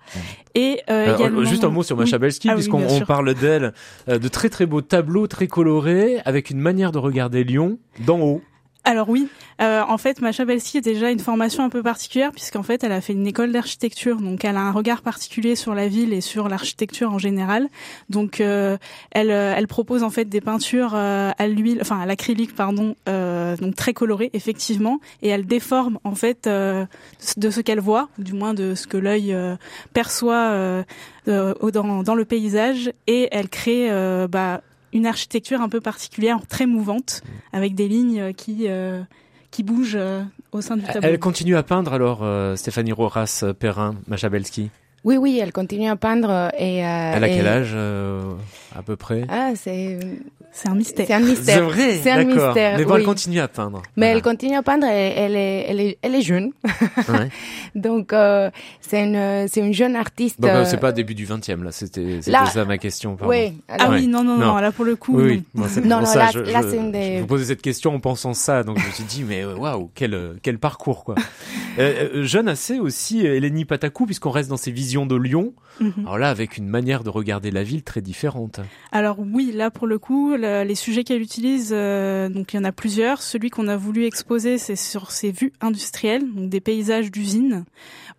Et 0.55 0.81
euh, 0.91 1.05
Alors, 1.07 1.21
également- 1.21 1.45
juste 1.45 1.65
un 1.65 1.71
mot 1.71 1.83
sur 1.83 1.97
Macha 1.97 2.17
Oui. 2.17 2.21
Belsky, 2.23 2.49
Ah 2.51 2.55
puisqu'on 2.55 3.01
parle 3.07 3.35
d'elle, 3.35 3.73
euh, 4.09 4.19
de 4.19 4.29
très 4.29 4.49
très 4.51 4.67
beaux 4.67 4.83
tableaux, 4.83 5.27
très 5.27 5.47
colorés, 5.47 6.19
avec 6.25 6.51
une 6.51 6.59
manière 6.59 6.93
de 6.93 6.99
regarder 6.99 7.45
Lyon 7.45 7.79
d'en 8.07 8.21
haut. 8.21 8.43
Alors 8.85 9.09
oui, 9.09 9.29
euh, 9.61 9.83
en 9.87 9.97
fait, 9.97 10.21
Macha 10.21 10.45
Belsky 10.45 10.79
a 10.79 10.81
déjà 10.81 11.13
une 11.13 11.21
formation 11.21 11.63
un 11.63 11.69
peu 11.69 11.85
particulière 11.85 12.33
puisqu'en 12.33 12.65
fait, 12.65 12.83
elle 12.83 12.91
a 12.91 13.01
fait 13.01 13.13
une 13.13 13.29
école 13.29 13.53
d'architecture, 13.53 14.17
donc 14.17 14.45
elle 14.45 14.57
a 14.57 14.61
un 14.61 14.73
regard 14.73 15.03
particulier 15.03 15.55
sur 15.55 15.73
la 15.77 15.87
ville 15.87 16.13
et 16.13 16.21
sur 16.21 16.49
l'architecture 16.49 17.13
en 17.13 17.19
général. 17.19 17.69
Donc, 18.11 18.41
euh, 18.41 18.77
elle, 19.13 19.31
euh, 19.31 19.55
elle 19.57 19.69
propose 19.69 20.03
en 20.03 20.11
fait 20.11 20.25
des 20.25 20.41
peintures 20.41 20.95
euh, 20.97 21.31
à 21.39 21.47
l'huile, 21.47 21.79
enfin 21.81 22.01
à 22.01 22.07
l'acrylique, 22.07 22.57
pardon, 22.57 22.97
donc 23.07 23.77
très 23.77 23.95
colorées 23.95 24.31
effectivement, 24.33 24.99
et 25.23 25.29
elle 25.29 25.47
déforme 25.47 25.99
en 26.03 26.17
fait 26.17 26.49
de 26.49 26.87
ce 27.51 27.61
qu'elle 27.61 27.81
voit, 27.81 28.09
du 28.19 28.33
moins 28.33 28.53
de 28.53 28.75
ce 28.75 28.89
que 28.89 28.97
l'œil 28.97 29.37
perçoit 29.93 30.85
dans, 31.27 32.15
le 32.15 32.25
paysage, 32.25 32.93
et 33.07 33.29
elle 33.31 33.49
crée 33.49 33.89
bah, 34.29 34.63
une 34.93 35.07
architecture 35.07 35.61
un 35.61 35.69
peu 35.69 35.81
particulière, 35.81 36.39
très 36.49 36.67
mouvante, 36.67 37.23
avec 37.53 37.75
des 37.75 37.89
lignes 37.89 38.33
qui 38.35 38.67
euh, 38.69 39.03
qui 39.51 39.63
bougent 39.63 39.97
euh, 39.97 40.23
au 40.53 40.61
sein 40.61 40.77
du 40.77 40.85
tableau. 40.85 41.03
Elle 41.03 41.19
continue 41.19 41.57
à 41.57 41.63
peindre 41.63 41.93
alors, 41.93 42.21
euh, 42.23 42.57
Stéphanie 42.57 42.93
Roras 42.93 43.45
Perrin, 43.59 43.97
Macha 44.07 44.29
Belsky. 44.29 44.71
Oui, 45.05 45.17
oui, 45.17 45.41
elle 45.43 45.53
continue 45.53 45.89
à 45.89 45.97
peindre 45.97 46.51
et. 46.57 46.87
Euh, 46.87 47.13
elle 47.17 47.25
a 47.25 47.29
quel 47.29 47.47
âge 47.47 47.73
euh, 47.75 48.35
à 48.77 48.83
peu 48.83 48.97
près? 48.97 49.25
Ah, 49.29 49.51
c'est 49.57 49.99
c'est 50.55 50.69
un 50.69 50.75
mystère. 50.75 51.07
C'est 51.07 51.15
un 51.15 51.21
mystère. 51.21 51.55
C'est 51.55 51.61
vrai. 51.63 52.01
C'est 52.03 52.11
un 52.11 52.25
mystère. 52.25 52.79
Mais 52.79 52.85
bon, 52.85 52.97
elle 52.97 53.05
continue 53.05 53.41
à 53.41 53.49
peindre. 53.49 53.83
Mais 53.97 54.09
elle 54.09 54.21
continue 54.21 54.55
à 54.55 54.63
peindre. 54.63 54.87
Et 54.87 55.15
elle 55.17 55.35
est, 55.35 55.65
elle 55.67 55.81
est, 55.81 55.99
elle 56.03 56.15
est 56.15 56.21
jeune. 56.21 56.53
Ouais. 57.09 57.31
Donc 57.75 58.13
euh, 58.13 58.51
c'est 58.83 59.03
une, 59.03 59.49
c'est 59.49 59.61
une 59.61 59.73
jeune 59.73 59.97
artiste. 59.97 60.39
Bon, 60.39 60.49
bah, 60.49 60.67
c'est 60.67 60.77
pas 60.77 60.93
début 60.93 61.15
du 61.15 61.27
20e 61.27 61.63
là. 61.63 61.73
C'était, 61.73 62.21
c'était 62.21 62.47
ça 62.53 62.67
ma 62.67 62.77
question. 62.77 63.17
Pardon. 63.17 63.33
Oui. 63.33 63.55
Ah 63.67 63.89
oui, 63.91 64.07
non, 64.07 64.23
non, 64.23 64.37
non, 64.37 64.57
Là 64.59 64.73
pour 64.73 64.85
le 64.85 64.95
coup. 64.95 65.19
Oui. 65.19 65.43
Non, 65.55 65.65
c'est 65.69 65.85
non, 65.85 66.01
non, 66.01 66.07
ça, 66.07 66.19
là, 66.19 66.31
je, 66.35 66.41
là 66.41 66.61
c'est 66.63 66.77
une 66.77 66.93
des. 66.93 67.17
Je 67.17 67.21
vous 67.23 67.27
posais 67.27 67.47
cette 67.47 67.63
question 67.63 67.95
en 67.95 68.01
pensant 68.01 68.35
ça, 68.35 68.63
donc 68.63 68.79
je 68.79 68.87
me 68.87 68.93
suis 68.93 69.05
dit 69.05 69.25
mais 69.27 69.45
waouh, 69.45 69.91
quel, 69.95 70.35
quel 70.43 70.59
parcours 70.59 71.05
quoi. 71.05 71.15
euh, 71.79 72.25
jeune 72.25 72.49
assez 72.49 72.79
aussi, 72.79 73.25
Eleni 73.25 73.65
Patakou, 73.65 74.05
puisqu'on 74.05 74.31
reste 74.31 74.51
dans 74.51 74.59
ses 74.59 74.71
visions 74.71 74.92
de 74.93 75.17
Lyon. 75.17 75.55
Mhm. 75.81 75.93
Alors 76.01 76.19
là, 76.19 76.29
avec 76.29 76.59
une 76.59 76.69
manière 76.69 77.03
de 77.03 77.11
regarder 77.11 77.51
la 77.51 77.63
ville 77.63 77.83
très 77.83 78.03
différente. 78.03 78.61
Alors 78.93 79.17
oui, 79.19 79.53
là 79.53 79.71
pour 79.71 79.87
le 79.87 79.99
coup, 79.99 80.35
les 80.37 80.75
sujets 80.75 81.03
qu'elle 81.03 81.23
utilise, 81.23 81.71
euh, 81.73 82.29
donc 82.29 82.53
il 82.53 82.57
y 82.57 82.59
en 82.59 82.65
a 82.65 82.73
plusieurs. 82.73 83.23
Celui 83.23 83.51
qu'on 83.51 83.69
a 83.69 83.77
voulu 83.77 84.05
exposer, 84.05 84.59
c'est 84.59 84.77
sur 84.77 85.11
ses 85.11 85.33
vues 85.33 85.53
industrielles, 85.61 86.31
donc 86.35 86.51
des 86.51 86.61
paysages 86.61 87.11
d'usines, 87.11 87.65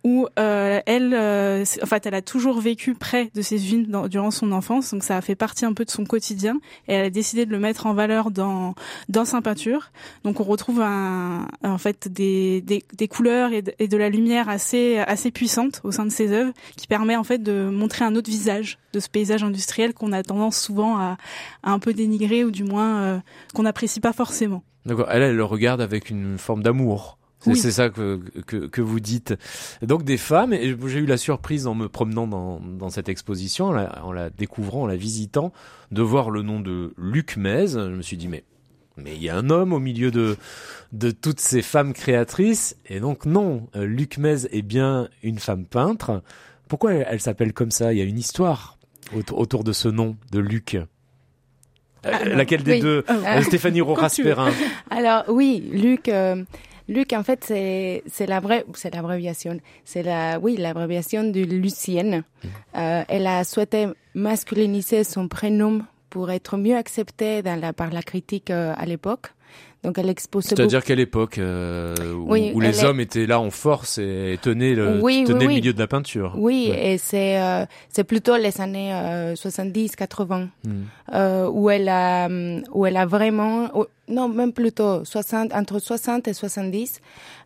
où 0.02 0.26
euh, 0.38 0.80
elle, 0.84 1.14
euh, 1.14 1.64
en 1.82 1.86
fait, 1.86 2.06
elle 2.06 2.14
a 2.14 2.22
toujours 2.22 2.60
vécu 2.60 2.94
près 2.94 3.30
de 3.34 3.40
ces 3.40 3.56
usines 3.56 3.86
durant 4.08 4.30
son 4.30 4.52
enfance, 4.52 4.90
donc 4.90 5.04
ça 5.04 5.16
a 5.16 5.20
fait 5.20 5.36
partie 5.36 5.64
un 5.64 5.72
peu 5.72 5.84
de 5.84 5.90
son 5.90 6.04
quotidien, 6.04 6.58
et 6.88 6.94
elle 6.94 7.06
a 7.06 7.10
décidé 7.10 7.46
de 7.46 7.50
le 7.50 7.58
mettre 7.58 7.86
en 7.86 7.94
valeur 7.94 8.30
dans 8.30 8.74
dans 9.08 9.24
sa 9.24 9.40
peinture. 9.40 9.92
Donc 10.24 10.40
on 10.40 10.44
retrouve 10.44 10.80
un, 10.80 11.46
en 11.62 11.78
fait 11.78 12.08
des, 12.08 12.60
des, 12.60 12.84
des 12.92 13.08
couleurs 13.08 13.52
et 13.52 13.62
de, 13.62 13.72
et 13.78 13.88
de 13.88 13.96
la 13.96 14.08
lumière 14.08 14.48
assez 14.48 14.98
assez 14.98 15.30
puissantes 15.30 15.80
au 15.84 15.92
sein 15.92 16.04
de 16.04 16.10
ses 16.10 16.32
œuvres, 16.32 16.52
qui 16.76 16.86
permet 16.86 17.16
en 17.16 17.24
fait 17.24 17.42
de 17.42 17.68
montrer 17.70 18.04
un 18.04 18.14
autre 18.16 18.30
visage 18.30 18.78
de 18.92 19.00
ce 19.00 19.08
paysage 19.08 19.42
industriel 19.42 19.94
qu'on 19.94 20.12
a 20.12 20.22
tendance 20.22 20.58
souvent 20.60 20.98
à, 20.98 21.16
à, 21.62 21.72
un 21.72 21.78
peu 21.78 21.94
dénigrer 21.94 22.44
ou 22.44 22.50
du 22.50 22.64
moins 22.64 23.00
euh, 23.02 23.18
qu'on 23.54 23.62
n'apprécie 23.62 24.00
pas 24.00 24.12
forcément. 24.12 24.62
D'accord. 24.86 25.06
Elle, 25.10 25.22
elle 25.22 25.36
le 25.36 25.44
regarde 25.44 25.80
avec 25.80 26.10
une 26.10 26.38
forme 26.38 26.62
d'amour. 26.62 27.18
C'est 27.52 27.72
ça 27.72 27.90
que, 27.90 28.20
que, 28.46 28.66
que, 28.66 28.80
vous 28.80 29.00
dites. 29.00 29.34
Donc 29.82 30.02
des 30.02 30.16
femmes, 30.16 30.54
et 30.54 30.74
j'ai 30.86 30.98
eu 31.00 31.06
la 31.06 31.18
surprise 31.18 31.66
en 31.66 31.74
me 31.74 31.90
promenant 31.90 32.26
dans, 32.26 32.58
dans 32.58 32.88
cette 32.88 33.10
exposition, 33.10 33.66
en 33.66 33.72
la, 33.72 34.02
en 34.02 34.12
la, 34.12 34.30
découvrant, 34.30 34.84
en 34.84 34.86
la 34.86 34.96
visitant, 34.96 35.52
de 35.90 36.00
voir 36.00 36.30
le 36.30 36.40
nom 36.40 36.60
de 36.60 36.94
Luc 36.96 37.36
Mez. 37.36 37.68
Je 37.68 37.94
me 37.94 38.00
suis 38.00 38.16
dit, 38.16 38.28
mais 38.28 38.44
mais 38.96 39.16
il 39.16 39.22
y 39.22 39.28
a 39.28 39.36
un 39.36 39.50
homme 39.50 39.72
au 39.72 39.80
milieu 39.80 40.10
de, 40.10 40.36
de 40.92 41.10
toutes 41.10 41.40
ces 41.40 41.62
femmes 41.62 41.92
créatrices. 41.92 42.76
Et 42.86 43.00
donc 43.00 43.26
non, 43.26 43.66
euh, 43.74 43.84
Luc 43.84 44.18
Mez 44.18 44.46
est 44.52 44.62
bien 44.62 45.08
une 45.22 45.38
femme 45.38 45.66
peintre. 45.66 46.22
Pourquoi 46.74 46.94
elle, 46.94 47.20
s'appelle 47.20 47.52
comme 47.52 47.70
ça? 47.70 47.92
Il 47.92 48.00
y 48.00 48.02
a 48.02 48.04
une 48.04 48.18
histoire 48.18 48.78
autour, 49.14 49.62
de 49.62 49.72
ce 49.72 49.86
nom 49.86 50.16
de 50.32 50.40
Luc. 50.40 50.74
Euh, 50.74 50.86
ah, 52.02 52.24
laquelle 52.24 52.64
des 52.64 52.80
deux? 52.80 53.04
Oh. 53.08 53.12
euh, 53.12 53.42
Stéphanie 53.42 53.80
Roras-Perrin. 53.80 54.50
Alors 54.90 55.22
oui, 55.28 55.70
Luc. 55.72 56.10
Luc, 56.88 57.12
en 57.12 57.22
fait, 57.22 57.44
c'est 57.44 58.02
c'est 58.08 58.26
la 58.26 58.40
vraie, 58.40 58.64
c'est 58.74 58.92
l'abréviation. 58.92 59.60
C'est 59.84 60.02
la, 60.02 60.40
oui, 60.40 60.56
l'abréviation 60.56 61.22
de 61.22 61.42
Lucienne. 61.42 62.24
Mmh. 62.42 62.48
elle 63.06 63.28
a 63.28 63.44
souhaité 63.44 63.86
masculiniser 64.16 65.04
son 65.04 65.28
prénom 65.28 65.84
pour 66.10 66.32
être 66.32 66.56
mieux 66.56 66.76
acceptée 66.76 67.42
dans 67.42 67.60
la, 67.60 67.72
par 67.72 67.90
la 67.90 68.02
critique 68.02 68.50
euh, 68.50 68.74
à 68.76 68.84
l'époque. 68.84 69.32
Donc 69.84 69.98
elle 69.98 70.08
expose. 70.08 70.44
C'est-à-dire 70.44 70.82
quelle 70.82 71.00
époque 71.00 71.36
euh, 71.38 71.94
où, 72.14 72.60
les 72.60 72.84
hommes 72.84 73.00
étaient 73.00 73.26
là 73.26 73.38
en 73.38 73.50
force 73.50 73.98
et 73.98 74.38
tenaient 74.40 74.74
le, 74.74 75.00
oui, 75.00 75.24
tenaient 75.26 75.44
le 75.44 75.48
milieu 75.48 75.72
de 75.74 75.78
la 75.78 75.86
peinture. 75.86 76.34
Oui, 76.38 76.72
et 76.74 76.96
c'est 76.96 77.38
euh, 77.40 77.66
c'est 77.90 78.04
plutôt 78.04 78.36
les 78.36 78.60
années 78.60 78.92
70-80 79.34 80.48
hmm. 80.64 81.48
où 81.52 81.70
elle 81.70 81.88
a 81.88 82.28
où 82.72 82.86
elle 82.86 82.96
a 82.96 83.06
vraiment 83.06 83.70
non 84.08 84.28
même 84.28 84.52
plutôt 84.52 85.04
60 85.04 85.54
entre 85.54 85.78
60 85.78 86.28
et 86.28 86.32
70 86.32 87.00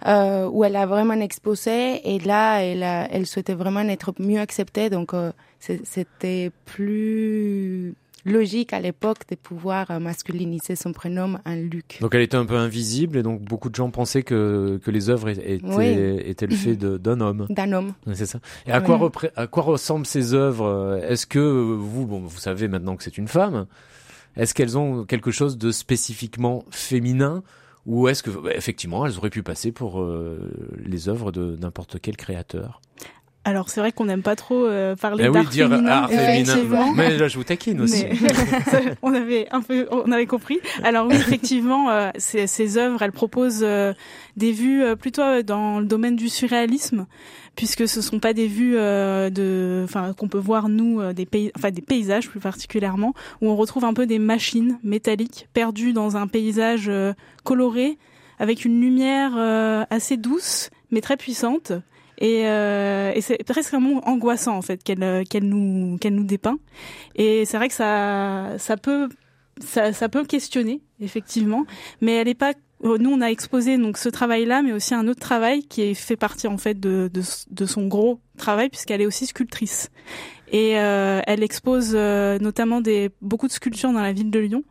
où 0.06 0.64
elle 0.64 0.76
a 0.76 0.86
vraiment 0.86 1.20
exposé 1.20 2.00
et 2.04 2.18
là 2.20 2.60
elle 2.60 2.82
a, 2.82 3.08
elle 3.12 3.26
souhaitait 3.26 3.54
vraiment 3.54 3.80
être 3.80 4.14
mieux 4.18 4.40
acceptée 4.40 4.90
donc 4.90 5.12
c'était 5.60 6.50
plus 6.64 7.94
logique 8.28 8.72
à 8.72 8.80
l'époque 8.80 9.18
de 9.30 9.34
pouvoir 9.34 9.90
euh, 9.90 9.98
masculiniser 9.98 10.76
son 10.76 10.92
prénom 10.92 11.38
en 11.44 11.54
Luc. 11.54 11.98
Donc 12.00 12.14
elle 12.14 12.22
était 12.22 12.36
un 12.36 12.46
peu 12.46 12.56
invisible 12.56 13.18
et 13.18 13.22
donc 13.22 13.40
beaucoup 13.42 13.70
de 13.70 13.74
gens 13.74 13.90
pensaient 13.90 14.22
que, 14.22 14.80
que 14.84 14.90
les 14.90 15.10
œuvres 15.10 15.28
étaient, 15.28 16.30
étaient 16.30 16.46
le 16.46 16.54
fait 16.54 16.76
d'un 16.76 17.20
homme. 17.20 17.46
D'un 17.50 17.72
homme. 17.72 17.92
C'est 18.14 18.26
ça. 18.26 18.40
Et 18.66 18.72
à 18.72 18.80
quoi, 18.80 19.10
à 19.36 19.46
quoi 19.46 19.62
ressemblent 19.62 20.06
ces 20.06 20.34
œuvres 20.34 21.00
Est-ce 21.02 21.26
que 21.26 21.38
vous, 21.38 22.06
bon, 22.06 22.20
vous 22.20 22.38
savez 22.38 22.68
maintenant 22.68 22.96
que 22.96 23.02
c'est 23.02 23.18
une 23.18 23.28
femme, 23.28 23.66
est-ce 24.36 24.54
qu'elles 24.54 24.78
ont 24.78 25.04
quelque 25.04 25.30
chose 25.30 25.58
de 25.58 25.72
spécifiquement 25.72 26.64
féminin 26.70 27.42
ou 27.86 28.06
est-ce 28.08 28.22
que 28.22 28.30
bah, 28.30 28.50
effectivement 28.54 29.06
elles 29.06 29.16
auraient 29.18 29.30
pu 29.30 29.42
passer 29.42 29.72
pour 29.72 30.00
euh, 30.00 30.38
les 30.84 31.08
œuvres 31.08 31.32
de 31.32 31.56
n'importe 31.56 32.00
quel 32.00 32.16
créateur? 32.16 32.80
Alors 33.48 33.70
c'est 33.70 33.80
vrai 33.80 33.92
qu'on 33.92 34.04
n'aime 34.04 34.22
pas 34.22 34.36
trop 34.36 34.66
euh, 34.66 34.94
parler 34.94 35.24
eh 35.26 35.32
d'art 35.32 35.50
féminin, 35.50 36.06
féminin. 36.06 36.92
Mais 36.94 37.16
là 37.16 37.28
je 37.28 37.38
vous 37.38 37.44
taquine 37.44 37.80
aussi. 37.80 38.04
on 39.02 39.14
avait 39.14 39.48
un 39.52 39.62
peu, 39.62 39.88
on 39.90 40.12
avait 40.12 40.26
compris. 40.26 40.60
Alors 40.84 41.06
oui, 41.06 41.14
effectivement, 41.14 41.88
euh, 41.88 42.10
ces, 42.18 42.46
ces, 42.46 42.76
œuvres, 42.76 43.00
elles 43.00 43.12
proposent 43.12 43.62
euh, 43.62 43.94
des 44.36 44.52
vues 44.52 44.84
plutôt 44.96 45.42
dans 45.42 45.80
le 45.80 45.86
domaine 45.86 46.14
du 46.14 46.28
surréalisme, 46.28 47.06
puisque 47.56 47.88
ce 47.88 48.02
sont 48.02 48.20
pas 48.20 48.34
des 48.34 48.48
vues 48.48 48.74
de, 48.74 49.80
enfin 49.84 50.12
qu'on 50.12 50.28
peut 50.28 50.36
voir 50.36 50.68
nous 50.68 51.14
des 51.14 51.24
pays, 51.24 51.50
enfin 51.56 51.70
des 51.70 51.80
paysages 51.80 52.28
plus 52.28 52.40
particulièrement, 52.40 53.14
où 53.40 53.48
on 53.48 53.56
retrouve 53.56 53.86
un 53.86 53.94
peu 53.94 54.04
des 54.04 54.18
machines 54.18 54.78
métalliques 54.82 55.48
perdues 55.54 55.94
dans 55.94 56.18
un 56.18 56.26
paysage 56.26 56.90
coloré 57.44 57.96
avec 58.38 58.66
une 58.66 58.78
lumière 58.78 59.38
assez 59.88 60.18
douce 60.18 60.68
mais 60.90 61.00
très 61.00 61.16
puissante 61.16 61.72
et, 62.18 62.46
euh, 62.46 63.12
et 63.14 63.20
c'est 63.20 63.42
presque 63.44 63.72
un 63.74 63.80
moment 63.80 64.06
angoissant 64.08 64.56
en 64.56 64.62
fait 64.62 64.82
qu'elle 64.82 65.02
euh, 65.02 65.24
qu'elle 65.24 65.48
nous 65.48 65.98
qu'elle 65.98 66.14
nous 66.14 66.24
dépeint. 66.24 66.58
Et 67.14 67.44
c'est 67.44 67.56
vrai 67.56 67.68
que 67.68 67.74
ça 67.74 68.58
ça 68.58 68.76
peut 68.76 69.08
ça, 69.60 69.92
ça 69.92 70.08
peut 70.08 70.24
questionner 70.24 70.80
effectivement, 71.00 71.64
mais 72.00 72.12
elle 72.14 72.28
est 72.28 72.34
pas 72.34 72.52
nous 72.82 73.10
on 73.10 73.20
a 73.20 73.26
exposé 73.26 73.76
donc 73.78 73.98
ce 73.98 74.08
travail-là, 74.08 74.62
mais 74.62 74.72
aussi 74.72 74.94
un 74.94 75.08
autre 75.08 75.20
travail 75.20 75.62
qui 75.64 75.94
fait 75.94 76.16
partie 76.16 76.46
en 76.46 76.58
fait 76.58 76.78
de, 76.78 77.10
de, 77.12 77.22
de 77.50 77.66
son 77.66 77.86
gros 77.86 78.20
travail 78.36 78.68
puisqu'elle 78.68 79.00
est 79.00 79.06
aussi 79.06 79.26
sculptrice. 79.26 79.90
Et 80.50 80.78
euh, 80.78 81.20
elle 81.26 81.42
expose 81.42 81.92
euh, 81.94 82.38
notamment 82.38 82.80
des 82.80 83.10
beaucoup 83.20 83.48
de 83.48 83.52
sculptures 83.52 83.92
dans 83.92 84.00
la 84.00 84.12
ville 84.12 84.30
de 84.30 84.38
Lyon. 84.38 84.64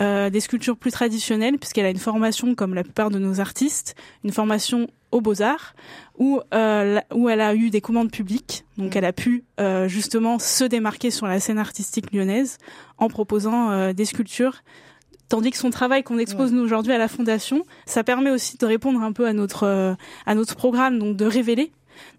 Euh, 0.00 0.30
des 0.30 0.38
sculptures 0.38 0.76
plus 0.76 0.92
traditionnelles, 0.92 1.58
puisqu'elle 1.58 1.86
a 1.86 1.90
une 1.90 1.98
formation, 1.98 2.54
comme 2.54 2.72
la 2.72 2.84
plupart 2.84 3.10
de 3.10 3.18
nos 3.18 3.40
artistes, 3.40 3.96
une 4.22 4.30
formation 4.30 4.86
aux 5.10 5.20
Beaux-Arts, 5.20 5.74
où, 6.18 6.40
euh, 6.52 7.00
où 7.14 7.28
elle 7.28 7.40
a 7.40 7.54
eu 7.54 7.70
des 7.70 7.80
commandes 7.80 8.10
publiques. 8.10 8.64
Donc 8.76 8.94
mm. 8.94 8.98
elle 8.98 9.04
a 9.04 9.12
pu 9.12 9.44
euh, 9.60 9.88
justement 9.88 10.38
se 10.38 10.64
démarquer 10.64 11.10
sur 11.10 11.26
la 11.26 11.40
scène 11.40 11.58
artistique 11.58 12.12
lyonnaise 12.12 12.58
en 12.98 13.08
proposant 13.08 13.70
euh, 13.70 13.92
des 13.92 14.04
sculptures. 14.04 14.62
Tandis 15.28 15.50
que 15.50 15.58
son 15.58 15.70
travail 15.70 16.02
qu'on 16.02 16.18
expose 16.18 16.52
nous 16.52 16.62
aujourd'hui 16.62 16.92
à 16.92 16.98
la 16.98 17.06
Fondation, 17.06 17.64
ça 17.84 18.02
permet 18.02 18.30
aussi 18.30 18.56
de 18.56 18.64
répondre 18.64 19.02
un 19.02 19.12
peu 19.12 19.26
à 19.26 19.34
notre 19.34 19.64
euh, 19.64 19.94
à 20.24 20.34
notre 20.34 20.56
programme, 20.56 20.98
donc 20.98 21.16
de 21.16 21.26
révéler 21.26 21.70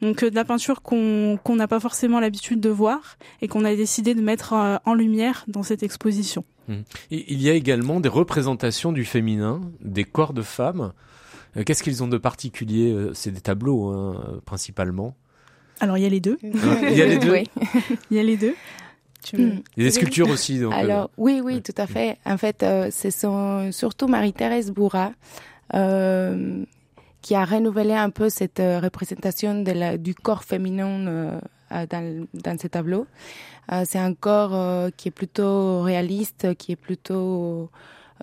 donc 0.01 0.25
de 0.25 0.36
la 0.36 0.43
peinture 0.43 0.81
qu'on 0.81 1.39
qu'on 1.41 1.55
n'a 1.55 1.67
pas 1.67 1.79
forcément 1.79 2.19
l'habitude 2.19 2.60
de 2.60 2.69
voir 2.69 3.17
et 3.41 3.48
qu'on 3.48 3.63
a 3.63 3.75
décidé 3.75 4.13
de 4.13 4.22
mettre 4.22 4.53
en 4.53 4.93
lumière 4.93 5.46
dans 5.48 5.63
cette 5.63 5.84
exposition. 5.84 6.43
Mm. 6.67 6.74
Il 7.12 7.41
y 7.41 7.50
a 7.50 7.53
également 7.53 8.00
des 8.00 8.10
représentations 8.10 8.91
du 8.91 9.05
féminin, 9.05 9.62
des 9.81 10.03
corps 10.03 10.34
de 10.34 10.41
femmes. 10.41 10.91
Euh, 11.58 11.63
qu'est-ce 11.63 11.84
qu'ils 11.84 12.03
ont 12.03 12.08
de 12.08 12.18
particulier 12.18 12.91
euh, 12.91 13.13
C'est 13.13 13.32
des 13.32 13.41
tableaux 13.41 13.89
hein, 13.89 14.41
principalement. 14.46 15.15
Alors 15.79 15.98
il 15.98 16.03
y 16.03 16.06
a 16.06 16.10
les 16.10 16.20
deux. 16.20 16.38
il 16.44 16.98
y 16.98 17.01
a 17.01 17.06
les 17.06 17.18
deux. 17.18 17.38
il 18.12 18.18
y 18.18 18.20
a 18.20 18.24
les 18.24 18.38
deux. 18.38 18.56
Il 19.34 19.62
y 19.77 19.82
a 19.82 19.84
des 19.84 19.91
sculptures 19.91 20.29
aussi. 20.29 20.60
Donc, 20.60 20.74
euh, 20.74 20.77
Alors 20.77 21.10
oui, 21.18 21.41
oui, 21.44 21.62
tout 21.62 21.74
à 21.77 21.88
fait. 21.88 22.18
En 22.25 22.38
fait, 22.38 22.65
ce 22.91 23.10
sont 23.10 23.72
surtout 23.72 24.08
Marie-Thérèse 24.08 24.72
Bourra 24.72 25.12
qui 27.22 27.36
a 27.36 27.44
renouvelé 27.44 27.94
un 27.94 28.10
peu 28.10 28.29
cette 28.29 28.60
représentation 28.60 29.62
de 29.62 29.72
la, 29.72 29.98
du 29.98 30.15
corps 30.15 30.46
féminin 30.46 31.39
dans, 31.70 32.27
dans 32.34 32.58
ces 32.58 32.70
tableaux. 32.70 33.08
C'est 33.84 34.00
un 34.00 34.13
corps 34.13 34.89
qui 34.96 35.10
est 35.10 35.12
plutôt 35.12 35.82
réaliste, 35.82 36.56
qui 36.56 36.72
est 36.72 36.77
plutôt 36.77 37.70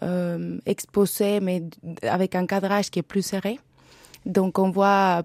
euh, 0.02 0.58
exposé, 0.66 1.40
mais 1.40 1.62
avec 2.02 2.34
un 2.34 2.46
cadrage 2.46 2.90
qui 2.90 2.98
est 2.98 3.02
plus 3.02 3.22
serré. 3.22 3.58
Donc 4.24 4.58
on 4.58 4.70
voit 4.70 5.22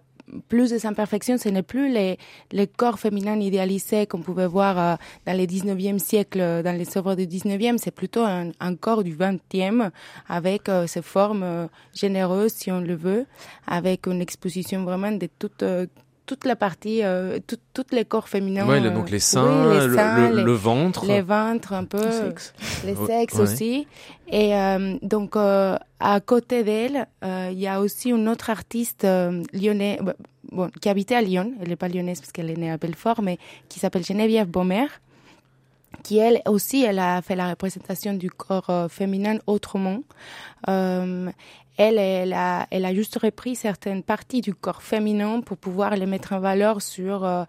plus 0.48 0.70
des 0.70 0.86
imperfections, 0.86 1.38
ce 1.38 1.50
n'est 1.50 1.64
plus 1.64 1.92
les, 1.92 2.18
les 2.52 2.68
corps 2.68 3.00
féminins 3.00 3.38
idéalisés 3.40 4.06
qu'on 4.06 4.22
pouvait 4.22 4.48
voir 4.48 4.80
euh, 4.80 4.96
dans 5.26 5.38
le 5.38 5.44
19e 5.44 6.00
siècle, 6.00 6.40
dans 6.64 6.78
les 6.78 6.98
œuvres 6.98 7.16
du 7.16 7.26
19e, 7.26 7.78
c'est 7.78 7.92
plutôt 7.92 8.22
un, 8.22 8.52
un, 8.62 8.76
corps 8.76 9.04
du 9.04 9.14
20e 9.14 9.90
avec 10.30 10.70
euh, 10.70 10.88
ses 10.88 11.02
formes 11.02 11.68
généreuses, 11.94 12.54
si 12.54 12.72
on 12.72 12.80
le 12.80 12.96
veut, 12.96 13.26
avec 13.68 14.08
une 14.08 14.22
exposition 14.22 14.84
vraiment 14.86 15.12
de 15.12 15.28
toutes 15.38 15.66
toute 16.32 16.46
la 16.46 16.56
partie, 16.56 17.04
euh, 17.04 17.40
tout, 17.46 17.58
toutes 17.74 17.92
les 17.92 18.06
corps 18.06 18.30
féminins. 18.30 18.66
Ouais, 18.66 18.80
euh, 18.80 18.90
donc 18.90 19.10
les 19.10 19.18
oui, 19.18 19.20
seins, 19.20 19.74
les 19.74 19.88
le, 19.88 19.96
seins, 19.96 20.30
le- 20.30 20.36
les- 20.38 20.44
le 20.44 20.52
ventre. 20.54 21.06
les 21.06 21.22
ventres 21.22 21.74
un 21.74 21.84
peu, 21.84 22.04
Le 22.06 22.12
sexe. 22.12 22.54
les 22.86 22.96
sexes 22.96 23.34
ouais. 23.36 23.42
aussi. 23.42 23.88
Et 24.30 24.56
euh, 24.56 24.96
donc 25.02 25.36
euh, 25.36 25.76
à 26.00 26.20
côté 26.22 26.64
d'elle, 26.64 27.06
euh, 27.26 27.50
il 27.52 27.60
y 27.60 27.68
a 27.68 27.82
aussi 27.82 28.10
une 28.12 28.30
autre 28.30 28.50
artiste 28.50 29.04
euh, 29.04 29.44
lyonnais, 29.52 30.00
bah, 30.02 30.14
bon, 30.54 30.70
qui 30.80 30.88
habitait 30.88 31.16
à 31.16 31.22
Lyon. 31.22 31.52
Elle 31.62 31.68
n'est 31.68 31.76
pas 31.76 31.90
lyonnaise 31.90 32.22
parce 32.22 32.32
qu'elle 32.32 32.50
est 32.50 32.56
née 32.58 32.72
à 32.72 32.78
Belfort, 32.78 33.22
mais 33.22 33.38
qui 33.68 33.80
s'appelle 33.82 34.06
Geneviève 34.06 34.48
Baumer 34.48 34.88
qui 36.04 36.18
elle 36.18 36.42
aussi, 36.48 36.84
elle 36.84 37.00
a 37.00 37.22
fait 37.22 37.36
la 37.36 37.50
représentation 37.50 38.14
du 38.14 38.32
corps 38.32 38.70
euh, 38.70 38.88
féminin 38.88 39.38
autrement. 39.46 40.00
Euh, 40.70 41.30
elle, 41.88 41.98
elle 41.98 42.34
a, 42.34 42.68
elle 42.72 42.86
a 42.86 42.94
juste 42.94 43.18
repris 43.18 43.56
certaines 43.56 44.04
parties 44.04 44.42
du 44.42 44.54
corps 44.54 44.84
féminin 44.84 45.42
pour 45.42 45.58
pouvoir 45.58 45.96
les 45.96 46.06
mettre 46.06 46.34
en 46.34 46.40
valeur 46.40 46.82
sur 46.82 47.24
euh, 47.24 47.44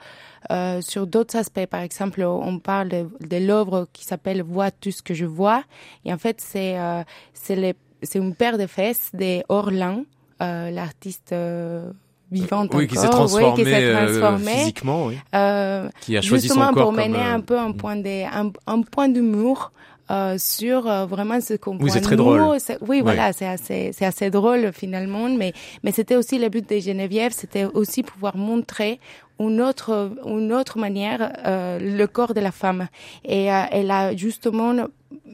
euh, 0.51 0.81
sur 0.81 1.07
d'autres 1.07 1.37
aspects. 1.37 1.67
Par 1.67 1.81
exemple, 1.81 2.23
on 2.23 2.59
parle 2.59 2.89
de, 2.89 3.07
de 3.21 3.37
l'œuvre 3.37 3.89
qui 3.93 4.05
s'appelle 4.05 4.43
Vois-tu 4.43 4.93
ce 4.93 5.03
que 5.03 5.15
je 5.15 5.27
vois 5.27 5.63
Et 6.05 6.13
en 6.13 6.19
fait, 6.19 6.41
c'est 6.41 6.79
euh, 6.79 7.03
c'est 7.35 8.19
une 8.19 8.35
paire 8.35 8.59
de 8.59 8.67
fesses 8.67 9.11
des 9.15 9.43
Orlans, 9.49 10.05
euh, 10.41 10.71
l'artiste 10.71 11.35
vivante 12.33 12.75
oui, 12.75 12.89
qui 12.89 12.97
s'est 12.97 13.03
oui, 13.03 13.07
euh, 13.07 14.19
transformée. 14.19 14.53
physiquement, 14.53 15.07
oui. 15.07 15.19
Euh, 15.35 15.89
Qui 16.01 16.17
a 16.17 16.23
choisi 16.23 16.49
justement 16.49 16.69
son 16.69 16.75
corps 16.75 16.83
pour 16.85 16.93
mener 16.93 17.19
un 17.19 17.41
peu 17.41 17.59
un 17.59 17.73
point 17.73 17.97
de, 17.97 18.25
un, 18.25 18.51
un 18.67 18.83
point 18.83 19.09
d'humour 19.09 19.73
euh, 20.13 20.37
sur 20.39 20.87
euh, 20.87 21.07
vraiment 21.07 21.41
ce 21.41 21.55
qu'on 21.55 21.77
Oui, 21.79 21.91
c'est 21.91 22.01
très 22.01 22.17
nous. 22.17 22.25
drôle. 22.25 22.59
Oui, 22.87 23.01
voilà, 23.01 23.33
c'est 23.33 23.47
assez, 23.47 23.91
c'est 23.93 24.05
assez 24.05 24.31
drôle 24.31 24.71
finalement, 24.73 25.29
mais 25.29 25.53
mais 25.83 25.93
c'était 25.93 26.17
aussi 26.17 26.39
le 26.39 26.49
but 26.49 26.69
de 26.69 26.79
Geneviève, 26.79 27.33
c'était 27.33 27.65
aussi 27.65 28.03
pouvoir 28.03 28.37
montrer 28.37 29.01
une 29.39 29.61
autre 29.61 30.13
une 30.27 30.53
autre 30.53 30.79
manière 30.79 31.33
euh, 31.47 31.79
le 31.81 32.07
corps 32.07 32.35
de 32.35 32.41
la 32.41 32.53
femme 32.53 32.89
et 33.25 33.51
euh, 33.53 33.63
elle 33.71 33.91
a 33.91 34.15
justement 34.15 34.75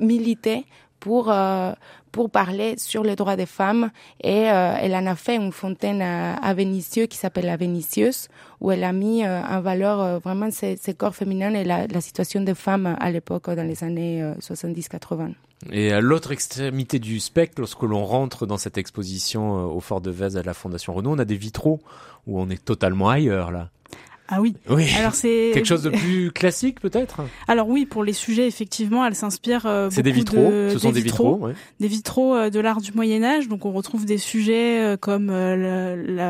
milité 0.01 0.65
pour 1.00 1.31
euh, 1.31 1.73
pour 2.12 2.31
parler 2.31 2.75
sur 2.78 3.02
les 3.02 3.17
droits 3.17 3.37
des 3.37 3.47
femmes 3.47 3.90
et 4.23 4.50
euh, 4.50 4.75
elle 4.81 4.95
en 4.95 5.07
a 5.07 5.14
fait 5.14 5.37
une 5.37 5.52
fontaine 5.52 6.02
à, 6.02 6.35
à 6.35 6.55
Vénitieux 6.55 7.07
qui 7.07 7.19
s'appelle 7.19 7.47
la 7.47 7.57
Vénitieuse 7.57 8.28
où 8.61 8.71
elle 8.71 8.85
a 8.85 8.93
mis 8.93 9.25
euh, 9.25 9.40
en 9.43 9.61
valeur 9.61 10.00
euh, 10.00 10.19
vraiment 10.19 10.50
ces, 10.50 10.76
ces 10.76 10.95
corps 10.95 11.14
féminins 11.14 11.55
et 11.55 11.64
la, 11.64 12.00
situation 12.00 12.40
des 12.40 12.55
femmes 12.55 12.97
à 12.99 13.11
l'époque 13.11 13.50
dans 13.50 13.67
les 13.67 13.85
années 13.85 14.23
euh, 14.23 14.35
70-80. 14.40 15.35
Et 15.73 15.93
à 15.93 16.00
l'autre 16.00 16.31
extrémité 16.31 16.99
du 16.99 17.19
spectre, 17.19 17.61
lorsque 17.61 17.83
l'on 17.83 18.05
rentre 18.05 18.47
dans 18.47 18.59
cette 18.59 18.78
exposition 18.78 19.59
euh, 19.59 19.62
au 19.64 19.81
Fort 19.81 20.00
de 20.00 20.11
Vez 20.11 20.37
à 20.37 20.43
la 20.43 20.55
Fondation 20.55 20.95
Renault, 20.95 21.12
on 21.12 21.19
a 21.19 21.25
des 21.25 21.37
vitraux 21.37 21.81
où 22.26 22.40
on 22.40 22.49
est 22.49 22.64
totalement 22.64 23.09
ailleurs 23.09 23.50
là. 23.50 23.71
Ah 24.29 24.41
oui. 24.41 24.55
Oui. 24.69 24.87
Alors 24.99 25.15
c'est 25.15 25.51
Quelque 25.55 25.67
chose 25.67 25.83
de 25.83 25.91
plus 25.91 26.31
classique 26.33 26.81
peut-être? 26.81 27.23
Alors 27.49 27.69
oui, 27.69 27.87
pour 27.87 28.05
les 28.05 28.13
sujets, 28.13 28.47
effectivement, 28.47 29.05
elle 29.07 29.15
s'inspire. 29.15 29.65
euh, 29.67 29.89
C'est 29.91 30.03
des 30.03 30.13
vitraux, 30.13 30.37
de- 30.37 30.69
ce 30.73 30.79
sont 30.79 30.93
des 30.93 31.01
vitraux. 31.01 31.37
ouais. 31.37 31.55
des 31.81 31.89
vitraux 31.89 32.35
euh, 32.35 32.51
de 32.51 32.61
l'art 32.61 32.81
du 32.81 32.93
Moyen 32.93 33.23
Âge. 33.25 33.49
Donc 33.49 33.65
on 33.65 33.73
retrouve 33.73 34.05
des 34.05 34.19
sujets 34.19 34.81
euh, 34.81 34.97
comme 34.99 35.31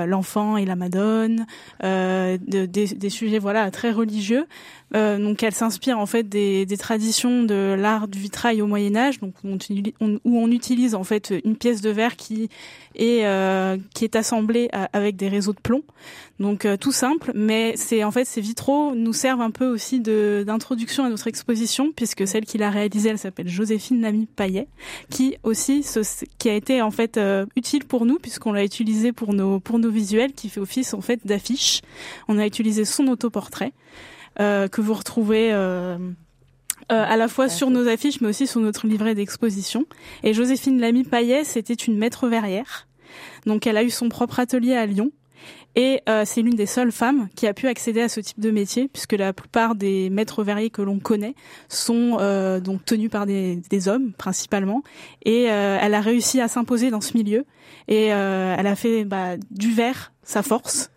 l'enfant 0.06 0.56
et 0.56 0.64
la 0.64 0.76
Madone, 0.76 1.46
euh, 1.84 2.38
de- 2.46 2.66
des, 2.66 2.86
des 2.86 3.10
sujets 3.10 3.38
voilà 3.38 3.70
très 3.70 3.90
religieux. 3.90 4.46
Euh, 4.94 5.18
donc 5.18 5.42
elle 5.42 5.52
s'inspire 5.52 5.98
en 5.98 6.06
fait 6.06 6.22
des, 6.28 6.64
des 6.64 6.76
traditions 6.78 7.42
de 7.42 7.74
l'art 7.78 8.08
du 8.08 8.18
vitrail 8.18 8.62
au 8.62 8.66
Moyen 8.66 8.96
Âge, 8.96 9.20
donc 9.20 9.34
où 9.44 9.48
on, 9.48 9.58
on- 10.00 10.18
où 10.24 10.38
on 10.38 10.50
utilise 10.50 10.94
en 10.94 11.04
fait 11.04 11.34
une 11.44 11.56
pièce 11.56 11.80
de 11.82 11.90
verre 11.90 12.16
qui 12.16 12.48
est 12.94 13.24
euh, 13.26 13.76
qui 13.94 14.04
est 14.04 14.16
assemblée 14.16 14.68
à- 14.72 14.88
avec 14.94 15.16
des 15.16 15.28
réseaux 15.28 15.52
de 15.52 15.60
plomb. 15.60 15.82
Donc 16.40 16.66
tout 16.80 16.92
simple, 16.92 17.32
mais 17.34 17.74
c'est 17.88 18.04
en 18.04 18.10
fait 18.10 18.26
ces 18.26 18.40
vitraux 18.42 18.94
nous 18.94 19.14
servent 19.14 19.40
un 19.40 19.50
peu 19.50 19.66
aussi 19.66 20.00
d'introduction 20.00 21.04
à 21.04 21.08
notre 21.08 21.26
exposition 21.26 21.90
puisque 21.94 22.26
celle 22.28 22.44
qui 22.44 22.58
l'a 22.58 22.68
réalisée, 22.70 23.08
elle 23.08 23.18
s'appelle 23.18 23.48
Joséphine 23.48 24.02
Lamy 24.02 24.26
Paillet 24.26 24.68
qui 25.08 25.36
aussi 25.42 25.82
se- 25.82 26.24
qui 26.38 26.48
a 26.50 26.54
été 26.54 26.82
en 26.82 26.90
fait 26.90 27.16
euh, 27.16 27.46
utile 27.56 27.84
pour 27.86 28.04
nous 28.04 28.18
puisqu'on 28.18 28.52
l'a 28.52 28.64
utilisé 28.64 29.12
pour 29.12 29.32
nos 29.32 29.58
pour 29.58 29.78
nos 29.78 29.90
visuels 29.90 30.32
qui 30.34 30.48
fait 30.50 30.60
office 30.60 30.92
en 30.92 31.00
fait 31.00 31.20
d'affiche. 31.26 31.80
On 32.28 32.38
a 32.38 32.46
utilisé 32.46 32.84
son 32.84 33.06
autoportrait 33.06 33.72
euh, 34.40 34.68
que 34.68 34.80
vous 34.82 34.94
retrouvez 34.94 35.52
euh, 35.52 35.96
euh, 36.92 37.04
à 37.14 37.16
la 37.16 37.28
fois 37.28 37.48
sur 37.48 37.70
nos 37.70 37.88
affiches 37.88 38.20
mais 38.20 38.28
aussi 38.28 38.46
sur 38.46 38.60
notre 38.60 38.86
livret 38.86 39.14
d'exposition. 39.14 39.86
Et 40.24 40.34
Joséphine 40.34 40.78
Lamy 40.78 41.04
Paillet, 41.04 41.42
c'était 41.44 41.74
une 41.88 41.96
maître 41.96 42.28
verrière. 42.28 42.86
Donc 43.46 43.66
elle 43.66 43.76
a 43.78 43.82
eu 43.82 43.90
son 43.90 44.08
propre 44.10 44.38
atelier 44.40 44.74
à 44.74 44.84
Lyon. 44.86 45.10
Et 45.76 46.00
euh, 46.08 46.24
c'est 46.24 46.42
l'une 46.42 46.54
des 46.56 46.66
seules 46.66 46.90
femmes 46.90 47.28
qui 47.36 47.46
a 47.46 47.54
pu 47.54 47.68
accéder 47.68 48.00
à 48.00 48.08
ce 48.08 48.20
type 48.20 48.40
de 48.40 48.50
métier, 48.50 48.88
puisque 48.88 49.12
la 49.12 49.32
plupart 49.32 49.74
des 49.74 50.10
maîtres 50.10 50.42
verriers 50.42 50.70
que 50.70 50.82
l'on 50.82 50.98
connaît 50.98 51.34
sont 51.68 52.16
euh, 52.20 52.58
donc 52.58 52.84
tenus 52.84 53.10
par 53.10 53.26
des, 53.26 53.56
des 53.70 53.88
hommes 53.88 54.12
principalement. 54.12 54.82
Et 55.24 55.50
euh, 55.50 55.78
elle 55.80 55.94
a 55.94 56.00
réussi 56.00 56.40
à 56.40 56.48
s'imposer 56.48 56.90
dans 56.90 57.00
ce 57.00 57.16
milieu. 57.16 57.44
Et 57.86 58.12
euh, 58.12 58.56
elle 58.58 58.66
a 58.66 58.76
fait 58.76 59.04
bah, 59.04 59.36
du 59.50 59.72
verre 59.72 60.12
sa 60.24 60.42
force. 60.42 60.90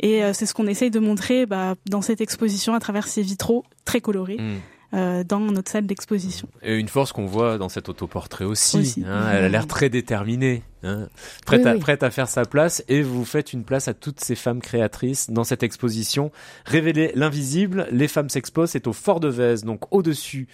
Et 0.00 0.24
euh, 0.24 0.32
c'est 0.32 0.46
ce 0.46 0.54
qu'on 0.54 0.66
essaye 0.66 0.90
de 0.90 0.98
montrer 0.98 1.46
bah, 1.46 1.74
dans 1.88 2.02
cette 2.02 2.20
exposition 2.20 2.74
à 2.74 2.80
travers 2.80 3.06
ces 3.06 3.22
vitraux 3.22 3.64
très 3.84 4.00
colorés 4.00 4.38
Mm. 4.38 4.56
Euh, 4.94 5.24
dans 5.24 5.40
notre 5.40 5.70
salle 5.70 5.86
d'exposition. 5.86 6.48
Et 6.62 6.76
une 6.78 6.88
force 6.88 7.12
qu'on 7.12 7.26
voit 7.26 7.58
dans 7.58 7.68
cet 7.68 7.88
autoportrait 7.88 8.44
aussi. 8.44 8.78
Aussi. 8.78 9.04
hein, 9.06 9.28
elle 9.32 9.44
a 9.44 9.48
l'air 9.48 9.66
très 9.66 9.88
déterminée, 9.90 10.62
hein, 10.84 11.08
prête, 11.44 11.62
Oui, 11.64 11.68
à, 11.68 11.74
oui. 11.74 11.80
prête 11.80 12.02
à 12.02 12.10
faire 12.10 12.28
sa 12.28 12.44
place. 12.44 12.82
Et 12.88 13.02
vous 13.02 13.24
faites 13.24 13.52
une 13.52 13.64
place 13.64 13.88
à 13.88 13.94
toutes 13.94 14.20
ces 14.20 14.34
femmes 14.36 14.60
créatrices 14.60 15.30
dans 15.30 15.44
cette 15.44 15.62
exposition. 15.62 16.30
Révéler 16.64 17.12
l'invisible, 17.14 17.86
les 17.90 18.08
femmes 18.08 18.28
s'exposent, 18.30 18.70
c'est 18.70 18.86
au 18.86 18.92
Fort 18.92 19.20
de 19.20 19.28
Vez, 19.28 19.56
donc 19.64 19.92
au-dessus 19.92 20.48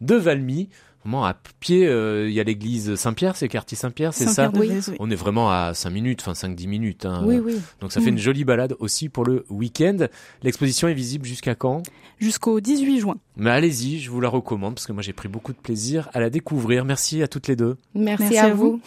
de 0.00 0.14
Valmy. 0.16 0.68
Vraiment 1.04 1.24
à 1.24 1.34
pied, 1.58 1.86
euh, 1.86 2.28
il 2.28 2.34
y 2.34 2.38
a 2.38 2.44
l'église 2.44 2.94
Saint-Pierre, 2.94 3.36
c'est 3.36 3.48
quartier 3.48 3.76
Saint-Pierre, 3.76 4.14
c'est 4.14 4.28
ça 4.28 4.50
oui. 4.54 4.70
On 5.00 5.10
est 5.10 5.16
vraiment 5.16 5.50
à 5.50 5.74
5 5.74 5.90
minutes, 5.90 6.20
enfin 6.24 6.32
5-10 6.48 6.68
minutes. 6.68 7.06
hein. 7.06 7.24
Oui, 7.26 7.38
oui. 7.44 7.54
Donc 7.80 7.90
ça 7.92 8.00
fait 8.00 8.06
Mm. 8.10 8.14
une 8.14 8.18
jolie 8.18 8.44
balade 8.44 8.76
aussi 8.78 9.08
pour 9.08 9.24
le 9.24 9.44
week-end. 9.50 9.96
L'exposition 10.44 10.86
est 10.86 10.94
visible 10.94 11.26
jusqu'à 11.26 11.56
quand? 11.56 11.82
Jusqu'au 12.20 12.60
18 12.60 13.00
juin. 13.00 13.16
Mais 13.36 13.50
allez-y, 13.50 13.98
je 13.98 14.10
vous 14.10 14.20
la 14.20 14.28
recommande 14.28 14.74
parce 14.74 14.86
que 14.86 14.92
moi 14.92 15.02
j'ai 15.02 15.12
pris 15.12 15.28
beaucoup 15.28 15.52
de 15.52 15.58
plaisir 15.58 16.08
à 16.12 16.20
la 16.20 16.30
découvrir. 16.30 16.84
Merci 16.84 17.20
à 17.22 17.26
toutes 17.26 17.48
les 17.48 17.56
deux. 17.56 17.76
Merci, 17.96 18.22
Merci 18.24 18.38
à, 18.38 18.44
à 18.44 18.54
vous. 18.54 18.72
vous. 18.72 18.80